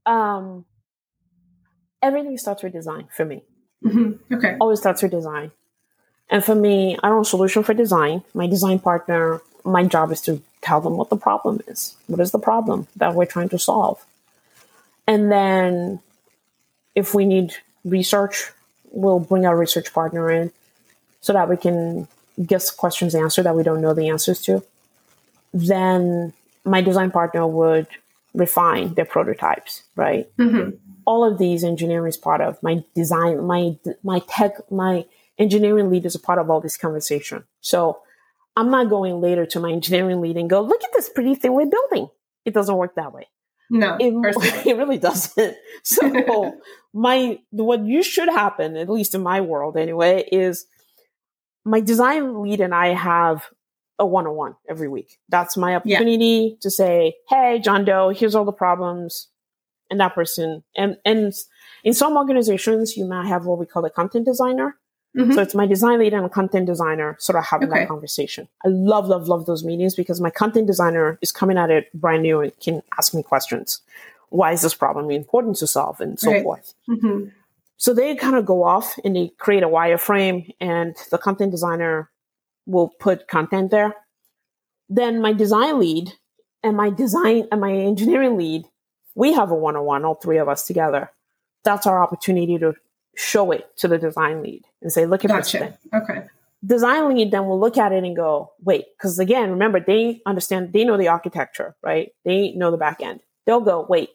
um, 0.08 0.66
everything 2.02 2.40
starts 2.40 2.64
with 2.64 2.74
design 2.74 3.10
for 3.16 3.26
me. 3.26 3.44
Mm-hmm. 3.86 4.34
Okay. 4.34 4.58
Always 4.60 4.80
starts 4.80 5.04
with 5.04 5.12
design. 5.12 5.52
And 6.32 6.44
for 6.44 6.56
me, 6.56 6.98
I 7.04 7.10
don't 7.10 7.28
solution 7.28 7.62
for 7.62 7.76
design. 7.76 8.24
My 8.34 8.48
design 8.48 8.80
partner, 8.80 9.42
my 9.64 9.84
job 9.84 10.12
is 10.12 10.22
to 10.22 10.42
tell 10.62 10.82
them 10.82 10.98
what 10.98 11.10
the 11.10 11.18
problem 11.18 11.62
is. 11.68 11.96
What 12.08 12.20
is 12.20 12.32
the 12.32 12.40
problem 12.40 12.88
that 12.96 13.14
we're 13.14 13.26
trying 13.26 13.50
to 13.50 13.60
solve? 13.60 14.04
And 15.08 15.32
then 15.32 16.00
if 16.96 17.14
we 17.14 17.26
need 17.26 17.54
research, 17.84 18.52
we'll 18.92 19.20
bring 19.20 19.46
our 19.46 19.58
research 19.58 19.94
partner 19.94 20.30
in 20.30 20.52
so 21.22 21.34
that 21.34 21.50
we 21.50 21.58
can 21.58 22.08
get 22.46 22.64
questions 22.78 23.16
answered 23.16 23.44
that 23.44 23.56
we 23.56 23.64
don't 23.64 23.82
know 23.82 23.94
the 23.94 24.10
answers 24.10 24.42
to. 24.44 24.64
Then 25.54 26.34
my 26.64 26.82
design 26.82 27.12
partner 27.12 27.46
would 27.48 27.88
refine 28.34 28.94
their 28.94 29.06
prototypes, 29.06 29.84
right? 29.96 30.30
Mm-hmm 30.38 30.78
all 31.06 31.24
of 31.24 31.38
these 31.38 31.64
engineering 31.64 32.10
is 32.10 32.18
part 32.18 32.42
of 32.42 32.62
my 32.62 32.84
design, 32.96 33.44
my 33.46 33.76
my 34.04 34.20
tech, 34.28 34.54
my 34.72 35.06
engineering 35.38 35.90
lead 35.90 36.06
is 36.06 36.16
a 36.16 36.20
part 36.20 36.40
of 36.40 36.50
all 36.50 36.62
this 36.62 36.78
conversation. 36.78 37.44
So 37.62 38.00
I'm 38.56 38.70
not 38.70 38.90
going 38.90 39.22
later 39.22 39.46
to 39.46 39.60
my 39.60 39.72
engineering 39.72 40.22
lead 40.22 40.38
and 40.38 40.50
go, 40.50 40.62
look 40.62 40.84
at 40.84 40.90
this 40.94 41.10
pretty 41.10 41.36
thing 41.36 41.54
we're 41.54 41.70
building. 41.70 42.10
It 42.46 42.54
doesn't 42.54 42.76
work 42.76 42.96
that 42.96 43.14
way. 43.14 43.28
No, 43.70 43.96
it, 44.00 44.14
it 44.66 44.78
really 44.78 44.98
doesn't. 44.98 45.56
So 45.84 46.54
my 46.94 47.40
what 47.50 47.86
you 47.86 48.04
should 48.04 48.30
happen, 48.30 48.78
at 48.78 48.90
least 48.90 49.16
in 49.16 49.24
my 49.24 49.42
world 49.42 49.78
anyway, 49.78 50.28
is 50.32 50.66
my 51.66 51.80
design 51.80 52.44
lead 52.44 52.62
and 52.62 52.76
I 52.76 52.94
have 52.94 53.46
a 53.98 54.06
one-on-one 54.06 54.56
every 54.70 54.88
week. 54.88 55.18
That's 55.30 55.58
my 55.58 55.76
opportunity 55.76 56.52
yeah. 56.52 56.56
to 56.62 56.70
say, 56.70 57.16
hey, 57.30 57.60
John 57.64 57.86
Doe, 57.86 58.10
here's 58.10 58.36
all 58.36 58.46
the 58.46 58.52
problems 58.52 59.30
and 59.92 60.00
that 60.00 60.16
person 60.16 60.64
and 60.76 60.98
and 61.06 61.34
in 61.84 61.94
some 61.94 62.16
organizations 62.18 62.96
you 62.96 63.06
might 63.06 63.28
have 63.28 63.46
what 63.46 63.60
we 63.60 63.66
call 63.66 63.86
a 63.86 63.90
content 63.90 64.26
designer 64.26 64.78
mm-hmm. 65.18 65.34
so 65.34 65.42
it's 65.42 65.56
my 65.56 65.66
design 65.66 66.00
lead 66.00 66.14
and 66.14 66.26
a 66.26 66.30
content 66.30 66.66
designer 66.66 67.16
sort 67.20 67.38
of 67.38 67.46
having 67.46 67.70
okay. 67.70 67.82
that 67.82 67.88
conversation 67.88 68.48
i 68.66 68.68
love 68.68 69.08
love 69.08 69.28
love 69.28 69.46
those 69.46 69.64
meetings 69.64 69.96
because 69.96 70.22
my 70.22 70.30
content 70.30 70.68
designer 70.68 71.18
is 71.22 71.32
coming 71.32 71.58
at 71.58 71.70
it 71.70 71.92
brand 71.94 72.24
new 72.24 72.42
and 72.42 72.58
can 72.60 72.82
ask 72.98 73.14
me 73.14 73.24
questions 73.24 73.82
why 74.30 74.52
is 74.52 74.62
this 74.62 74.74
problem 74.74 75.12
important 75.12 75.56
to 75.56 75.68
solve 75.68 76.00
and 76.02 76.20
so 76.20 76.32
right. 76.32 76.44
forth 76.44 76.74
mm-hmm. 76.90 77.26
so 77.78 77.94
they 77.94 78.16
kind 78.16 78.36
of 78.36 78.46
go 78.46 78.64
off 78.64 78.98
and 79.04 79.16
they 79.16 79.30
create 79.38 79.64
a 79.64 79.70
wireframe 79.70 80.54
and 80.60 80.96
the 81.10 81.18
content 81.18 81.52
designer 81.52 82.10
will 82.66 82.90
put 83.00 83.28
content 83.28 83.72
there 83.72 83.96
then 84.90 85.22
my 85.22 85.34
design 85.34 85.80
lead 85.80 86.14
and 86.64 86.78
my 86.78 86.90
design 86.90 87.48
and 87.52 87.62
my 87.62 87.72
engineering 87.72 88.38
lead 88.38 88.66
we 89.16 89.34
have 89.34 89.52
a 89.52 89.56
one 89.56 89.76
on 89.76 89.86
one, 89.86 90.06
all 90.06 90.16
three 90.16 90.38
of 90.38 90.48
us 90.48 90.66
together. 90.66 91.12
That's 91.64 91.86
our 91.86 92.02
opportunity 92.02 92.58
to 92.60 92.74
show 93.16 93.52
it 93.52 93.70
to 93.78 93.88
the 93.88 93.98
design 93.98 94.42
lead 94.42 94.64
and 94.82 94.92
say, 94.92 95.06
look 95.06 95.24
at 95.26 95.30
gotcha. 95.30 95.42
this 95.42 95.52
thing. 95.52 96.02
Okay. 96.02 96.28
Design 96.64 97.10
lead 97.10 97.32
then 97.32 97.46
will 97.48 97.60
look 97.60 97.78
at 97.78 97.92
it 97.92 98.04
and 98.04 98.16
go, 98.16 98.52
wait, 98.62 98.86
because 98.98 99.18
again, 99.20 99.50
remember, 99.52 99.80
they 99.80 100.22
understand, 100.26 100.74
they 100.74 100.84
know 100.84 100.98
the 100.98 101.08
architecture, 101.08 101.76
right? 101.82 102.12
They 102.24 102.52
know 102.52 102.72
the 102.72 102.78
back 102.78 103.02
end. 103.02 103.22
They'll 103.46 103.62
go, 103.62 103.86
wait, 103.88 104.10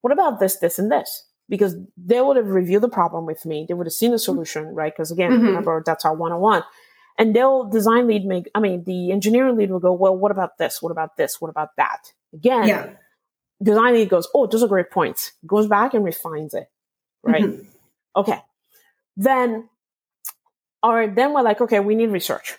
what 0.00 0.12
about 0.12 0.40
this, 0.40 0.56
this, 0.56 0.78
and 0.78 0.90
this? 0.90 1.24
Because 1.48 1.76
they 1.96 2.20
would 2.20 2.36
have 2.36 2.48
reviewed 2.48 2.82
the 2.82 2.88
problem 2.88 3.26
with 3.26 3.44
me. 3.44 3.66
They 3.68 3.74
would 3.74 3.86
have 3.86 3.92
seen 3.92 4.10
the 4.10 4.18
solution, 4.18 4.74
right? 4.74 4.92
Because 4.92 5.10
again, 5.10 5.32
mm-hmm. 5.32 5.46
remember, 5.46 5.82
that's 5.84 6.04
our 6.04 6.14
one 6.14 6.32
on 6.32 6.40
one. 6.40 6.62
And 7.18 7.36
they'll 7.36 7.64
design 7.64 8.06
lead 8.06 8.24
make, 8.24 8.50
I 8.54 8.60
mean, 8.60 8.84
the 8.84 9.12
engineering 9.12 9.56
lead 9.56 9.70
will 9.70 9.80
go, 9.80 9.92
well, 9.92 10.16
what 10.16 10.30
about 10.30 10.56
this? 10.56 10.80
What 10.80 10.92
about 10.92 11.18
this? 11.18 11.40
What 11.40 11.50
about 11.50 11.76
that? 11.76 12.12
Again, 12.32 12.68
yeah 12.68 12.90
design 13.62 13.94
lead 13.94 14.08
goes, 14.08 14.28
oh, 14.34 14.46
those 14.46 14.62
are 14.62 14.68
great 14.68 14.90
points. 14.90 15.32
Goes 15.46 15.66
back 15.66 15.94
and 15.94 16.04
refines 16.04 16.54
it. 16.54 16.68
Right. 17.22 17.44
Mm-hmm. 17.44 17.68
Okay. 18.14 18.38
Then, 19.16 19.68
all 20.82 20.94
right, 20.94 21.14
then 21.14 21.32
we're 21.32 21.42
like, 21.42 21.60
okay, 21.60 21.80
we 21.80 21.94
need 21.94 22.08
research. 22.08 22.56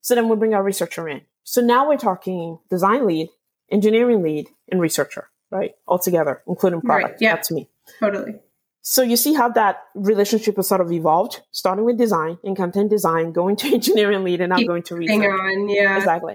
So 0.00 0.14
then 0.14 0.28
we 0.28 0.36
bring 0.36 0.54
our 0.54 0.62
researcher 0.62 1.08
in. 1.08 1.22
So 1.44 1.60
now 1.60 1.88
we're 1.88 1.96
talking 1.96 2.58
design 2.70 3.06
lead, 3.06 3.28
engineering 3.70 4.22
lead, 4.22 4.48
and 4.70 4.80
researcher, 4.80 5.28
right? 5.50 5.72
All 5.86 5.98
together, 5.98 6.42
including 6.46 6.80
product. 6.80 7.12
Right. 7.12 7.20
Yeah. 7.20 7.34
That's 7.34 7.50
me. 7.50 7.68
Totally. 8.00 8.40
So 8.82 9.02
you 9.02 9.16
see 9.16 9.32
how 9.34 9.48
that 9.50 9.84
relationship 9.94 10.56
has 10.56 10.68
sort 10.68 10.80
of 10.80 10.90
evolved, 10.90 11.40
starting 11.52 11.84
with 11.84 11.98
design 11.98 12.38
and 12.42 12.56
content 12.56 12.90
design, 12.90 13.32
going 13.32 13.54
to 13.56 13.68
engineering 13.74 14.24
lead, 14.24 14.40
and 14.40 14.50
now 14.50 14.56
Keep 14.56 14.68
going 14.68 14.82
to 14.84 14.96
research. 14.96 15.24
On, 15.24 15.68
yeah. 15.68 15.96
Exactly. 15.96 16.34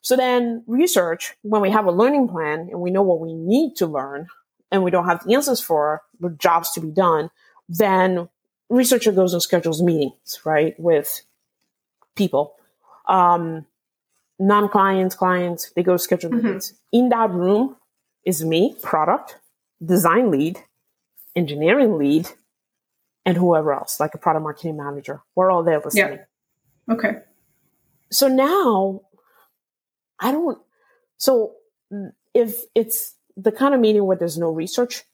So 0.00 0.16
then 0.16 0.62
research, 0.68 1.34
when 1.42 1.60
we 1.60 1.70
have 1.70 1.86
a 1.86 1.90
learning 1.90 2.28
plan 2.28 2.68
and 2.70 2.80
we 2.80 2.90
know 2.90 3.02
what 3.02 3.20
we 3.20 3.34
need 3.34 3.74
to 3.76 3.86
learn 3.86 4.28
and 4.70 4.84
we 4.84 4.92
don't 4.92 5.06
have 5.06 5.24
the 5.24 5.34
answers 5.34 5.60
for 5.60 6.02
the 6.20 6.30
jobs 6.30 6.70
to 6.72 6.80
be 6.80 6.90
done, 6.90 7.30
then 7.68 8.28
researcher 8.68 9.12
goes 9.12 9.32
and 9.32 9.42
schedules 9.42 9.82
meetings, 9.82 10.40
right, 10.44 10.78
with 10.78 11.22
people. 12.14 12.56
Um, 13.06 13.66
non 14.38 14.68
clients, 14.68 15.14
clients, 15.14 15.70
they 15.72 15.82
go 15.82 15.96
schedule 15.96 16.30
Mhm. 16.30 16.42
meetings. 16.42 16.74
In 16.92 17.08
that 17.10 17.30
room 17.30 17.76
is 18.24 18.44
me, 18.44 18.76
product, 18.82 19.38
design 19.84 20.30
lead, 20.30 20.58
engineering 21.34 21.98
lead, 21.98 22.28
and 23.24 23.36
whoever 23.36 23.72
else, 23.72 24.00
like 24.00 24.14
a 24.14 24.18
product 24.18 24.42
marketing 24.42 24.76
manager. 24.76 25.22
We're 25.34 25.50
all 25.50 25.62
there 25.62 25.80
listening. 25.80 26.20
Okay. 26.90 27.22
So 28.10 28.28
now 28.28 29.02
I 30.18 30.32
don't, 30.32 30.58
so 31.18 31.54
if 32.34 32.62
it's 32.74 33.14
the 33.36 33.52
kind 33.52 33.74
of 33.74 33.80
meeting 33.80 34.04
where 34.06 34.16
there's 34.16 34.38
no 34.38 34.50
research, 34.50 35.04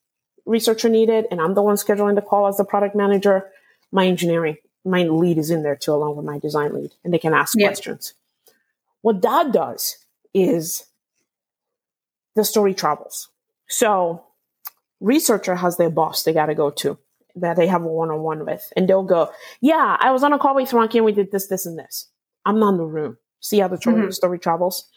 researcher 0.46 0.88
needed, 0.88 1.26
and 1.30 1.40
I'm 1.40 1.54
the 1.54 1.62
one 1.62 1.76
scheduling 1.76 2.14
the 2.14 2.22
call 2.22 2.46
as 2.46 2.57
the 2.57 2.64
product 2.64 2.94
manager, 2.94 3.50
my 3.92 4.07
engineering, 4.07 4.57
my 4.85 5.04
lead 5.04 5.38
is 5.38 5.50
in 5.50 5.62
there 5.62 5.76
too, 5.76 5.92
along 5.92 6.16
with 6.16 6.26
my 6.26 6.38
design 6.38 6.74
lead, 6.74 6.92
and 7.04 7.12
they 7.14 7.18
can 7.18 7.35
ask 7.35 7.57
Yeah. 7.59 7.68
questions. 7.68 8.14
What 9.02 9.22
that 9.22 9.52
does 9.52 9.98
is 10.33 10.87
the 12.35 12.44
story 12.44 12.74
travels. 12.74 13.28
So 13.68 14.24
researcher 15.00 15.57
has 15.57 15.76
their 15.76 15.90
boss 15.90 16.22
they 16.22 16.33
got 16.33 16.46
to 16.46 16.54
go 16.54 16.70
to 16.70 16.96
that 17.37 17.57
they 17.57 17.66
have 17.66 17.83
a 17.83 17.87
one-on-one 17.87 18.46
with 18.46 18.72
and 18.76 18.88
they'll 18.88 19.02
go 19.02 19.28
yeah 19.61 19.96
i 20.00 20.11
was 20.12 20.22
on 20.22 20.33
a 20.33 20.38
call 20.38 20.54
with 20.54 20.70
Frankie 20.70 20.98
and 20.98 21.04
we 21.04 21.11
did 21.12 21.30
this 21.33 21.48
this 21.48 21.66
and 21.66 21.76
this 21.78 22.09
i'm 22.46 22.59
not 22.61 22.70
in 22.70 22.76
the 22.78 22.85
room 22.87 23.18
see 23.40 23.59
how 23.59 23.66
the 23.68 23.76
tro- 23.76 23.92
Mhm. 23.92 24.14
story 24.14 24.38
travels 24.38 24.88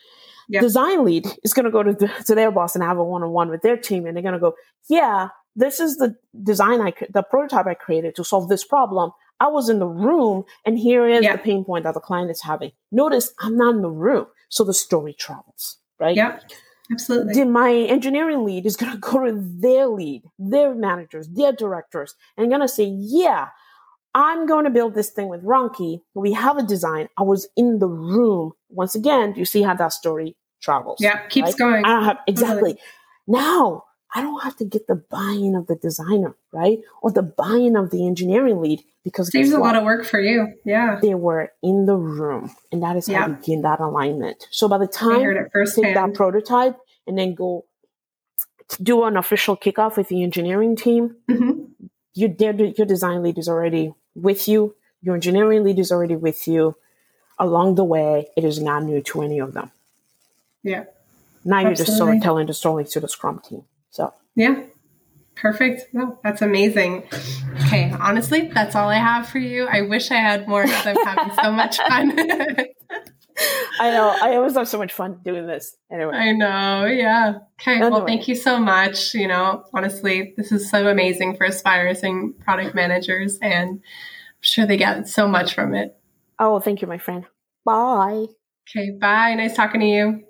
Yeah. 0.49 0.61
design 0.61 1.03
lead 1.05 1.25
is 1.43 1.53
going 1.53 1.65
to 1.65 1.71
go 1.71 1.83
to, 1.83 1.93
the, 1.93 2.07
to 2.25 2.33
their 2.35 2.51
boss 2.51 2.73
and 2.75 2.83
have 2.83 2.97
a 2.97 3.03
one-on-one 3.03 3.49
with 3.49 3.61
their 3.61 3.77
team 3.77 4.05
and 4.05 4.15
they're 4.15 4.23
going 4.23 4.33
to 4.33 4.39
go 4.39 4.53
yeah 4.89 5.29
this 5.55 5.79
is 5.79 5.97
the 5.97 6.15
design 6.43 6.79
i 6.81 6.93
the 7.13 7.23
prototype 7.23 7.67
i 7.67 7.73
created 7.73 8.15
to 8.15 8.23
solve 8.23 8.47
this 8.49 8.63
problem 8.63 9.11
i 9.39 9.47
was 9.47 9.67
in 9.69 9.79
the 9.79 9.87
room 9.87 10.43
and 10.65 10.79
here 10.79 11.07
is 11.07 11.23
Yeah. 11.23 11.33
the 11.35 11.41
pain 11.43 11.65
point 11.65 11.83
that 11.83 11.93
the 11.95 11.99
client 11.99 12.31
is 12.31 12.41
having 12.41 12.71
notice 12.91 13.33
i'm 13.41 13.57
not 13.57 13.75
in 13.75 13.81
the 13.81 13.89
room 13.89 14.25
so 14.49 14.63
the 14.63 14.73
story 14.73 15.13
travels 15.13 15.77
right 15.99 16.15
Yeah. 16.15 16.39
Absolutely. 16.89 17.33
then 17.33 17.51
my 17.51 17.71
engineering 17.73 18.45
lead 18.45 18.65
is 18.65 18.77
going 18.77 18.91
to 18.97 18.97
go 18.97 19.25
to 19.25 19.33
their 19.35 19.87
lead, 19.87 20.23
their 20.39 20.73
managers, 20.73 21.27
their 21.27 21.51
directors, 21.51 22.15
and 22.37 22.47
going 22.47 22.61
to 22.61 22.67
say, 22.69 22.85
yeah, 22.85 23.49
I'm 24.19 24.47
going 24.47 24.63
to 24.65 24.71
build 24.71 24.95
this 24.95 25.11
thing 25.11 25.27
with 25.29 25.43
Ronke. 25.43 26.01
We 26.15 26.33
have 26.33 26.57
a 26.57 26.63
design. 26.63 27.07
I 27.17 27.21
was 27.21 27.47
in 27.55 27.77
the 27.77 27.87
room. 27.87 28.53
Once 28.69 28.95
again, 28.95 29.33
you 29.37 29.45
see 29.45 29.61
how 29.61 29.75
that 29.75 29.93
story 29.93 30.35
travels. 30.59 30.97
yeah. 30.99 31.27
Keeps 31.27 31.49
right? 31.49 31.57
going. 31.57 31.85
I 31.85 31.89
don't 31.89 32.03
have, 32.05 32.17
exactly. 32.25 32.77
Now, 33.27 33.83
I 34.15 34.21
don't 34.21 34.41
have 34.41 34.55
to 34.57 34.65
get 34.65 34.87
the 34.87 34.95
buy-in 34.95 35.53
of 35.55 35.67
the 35.67 35.75
designer, 35.75 36.35
right? 36.51 36.79
Or 37.03 37.11
the 37.11 37.21
buy-in 37.21 37.75
of 37.75 37.91
the 37.91 38.07
engineering 38.07 38.59
lead 38.61 38.81
because 39.03 39.29
Saves 39.31 39.51
a 39.51 39.59
lot 39.59 39.75
of 39.75 39.83
work 39.83 40.03
for 40.05 40.19
you. 40.19 40.53
Yeah. 40.65 40.97
they 41.01 41.13
were 41.13 41.51
in 41.61 41.85
the 41.85 41.95
room. 41.95 42.55
And 42.71 42.81
that 42.83 42.95
is 42.95 43.05
how 43.07 43.13
Yeah. 43.13 43.27
you 43.27 43.33
begin 43.35 43.61
that 43.61 43.79
alignment. 43.79 44.47
So 44.51 44.67
by 44.67 44.79
the 44.79 44.87
time 44.87 45.21
it 45.21 45.51
take 45.75 45.93
that 45.93 46.13
prototype 46.15 46.75
and 47.05 47.17
then 47.17 47.35
go 47.35 47.65
do 48.81 49.03
an 49.03 49.15
official 49.15 49.55
kickoff 49.55 49.95
with 49.97 50.07
the 50.09 50.23
engineering 50.23 50.75
team. 50.75 51.15
Mhm. 51.29 51.67
You, 52.15 52.33
their, 52.35 52.53
your 52.55 52.87
design 52.87 53.21
lead 53.21 53.37
is 53.37 53.47
already 53.47 53.93
with 54.17 54.47
you. 54.47 54.75
Your 55.01 55.15
engineering 55.15 55.63
lead 55.63 55.79
is 55.79 55.91
already 55.91 56.15
with 56.15 56.47
you. 56.47 56.75
Along 57.39 57.75
the 57.75 57.83
way, 57.83 58.27
it 58.35 58.43
is 58.43 58.59
not 58.59 58.83
new 58.83 59.01
to 59.01 59.21
any 59.21 59.39
of 59.39 59.53
them. 59.53 59.71
Yeah. 60.63 60.85
Now 61.45 61.59
you're 61.61 61.75
just 61.75 61.95
sort 61.95 62.15
of 62.15 62.21
telling 62.21 62.47
the 62.47 62.53
story 62.53 62.83
to 62.85 62.99
the 62.99 63.07
Scrum 63.07 63.39
team. 63.39 63.63
So 63.91 64.13
Yeah. 64.35 64.63
Perfect. 65.35 65.93
No, 65.93 66.17
that's 66.23 66.41
amazing. 66.41 67.03
Okay, 67.65 67.93
honestly, 67.99 68.47
that's 68.47 68.75
all 68.75 68.89
I 68.89 68.95
have 68.95 69.29
for 69.29 69.37
you. 69.37 69.67
I 69.67 69.81
wish 69.81 70.09
I 70.09 70.15
had 70.15 70.47
more 70.47 70.63
because 70.63 70.87
I'm 70.87 71.05
having 71.05 71.35
so 71.43 71.51
much 71.51 71.77
fun. 71.77 72.17
I 73.79 73.91
know 73.91 74.15
I 74.21 74.35
always 74.35 74.55
have 74.55 74.67
so 74.67 74.77
much 74.77 74.93
fun 74.93 75.19
doing 75.23 75.45
this. 75.47 75.75
Anyway, 75.91 76.15
I 76.15 76.31
know. 76.31 76.85
Yeah. 76.85 77.39
Okay. 77.59 77.79
Well, 77.79 78.05
thank 78.05 78.27
you 78.27 78.35
so 78.35 78.59
much. 78.59 79.13
You 79.13 79.27
know, 79.27 79.63
honestly, 79.73 80.33
this 80.37 80.51
is 80.51 80.69
so 80.69 80.87
amazing 80.87 81.37
for 81.37 81.45
aspiring 81.45 82.33
product 82.39 82.73
managers, 82.75 83.37
and 83.41 83.69
I'm 83.69 83.79
sure 84.41 84.65
they 84.65 84.77
get 84.77 85.07
so 85.07 85.27
much 85.27 85.53
from 85.53 85.75
it. 85.75 85.95
oh, 86.39 86.59
thank 86.59 86.81
you, 86.81 86.87
my 86.87 86.97
friend. 86.97 87.25
Bye. 87.65 88.25
Okay. 88.69 88.91
Bye. 88.91 89.35
Nice 89.35 89.55
talking 89.55 89.81
to 89.81 89.87
you. 89.87 90.26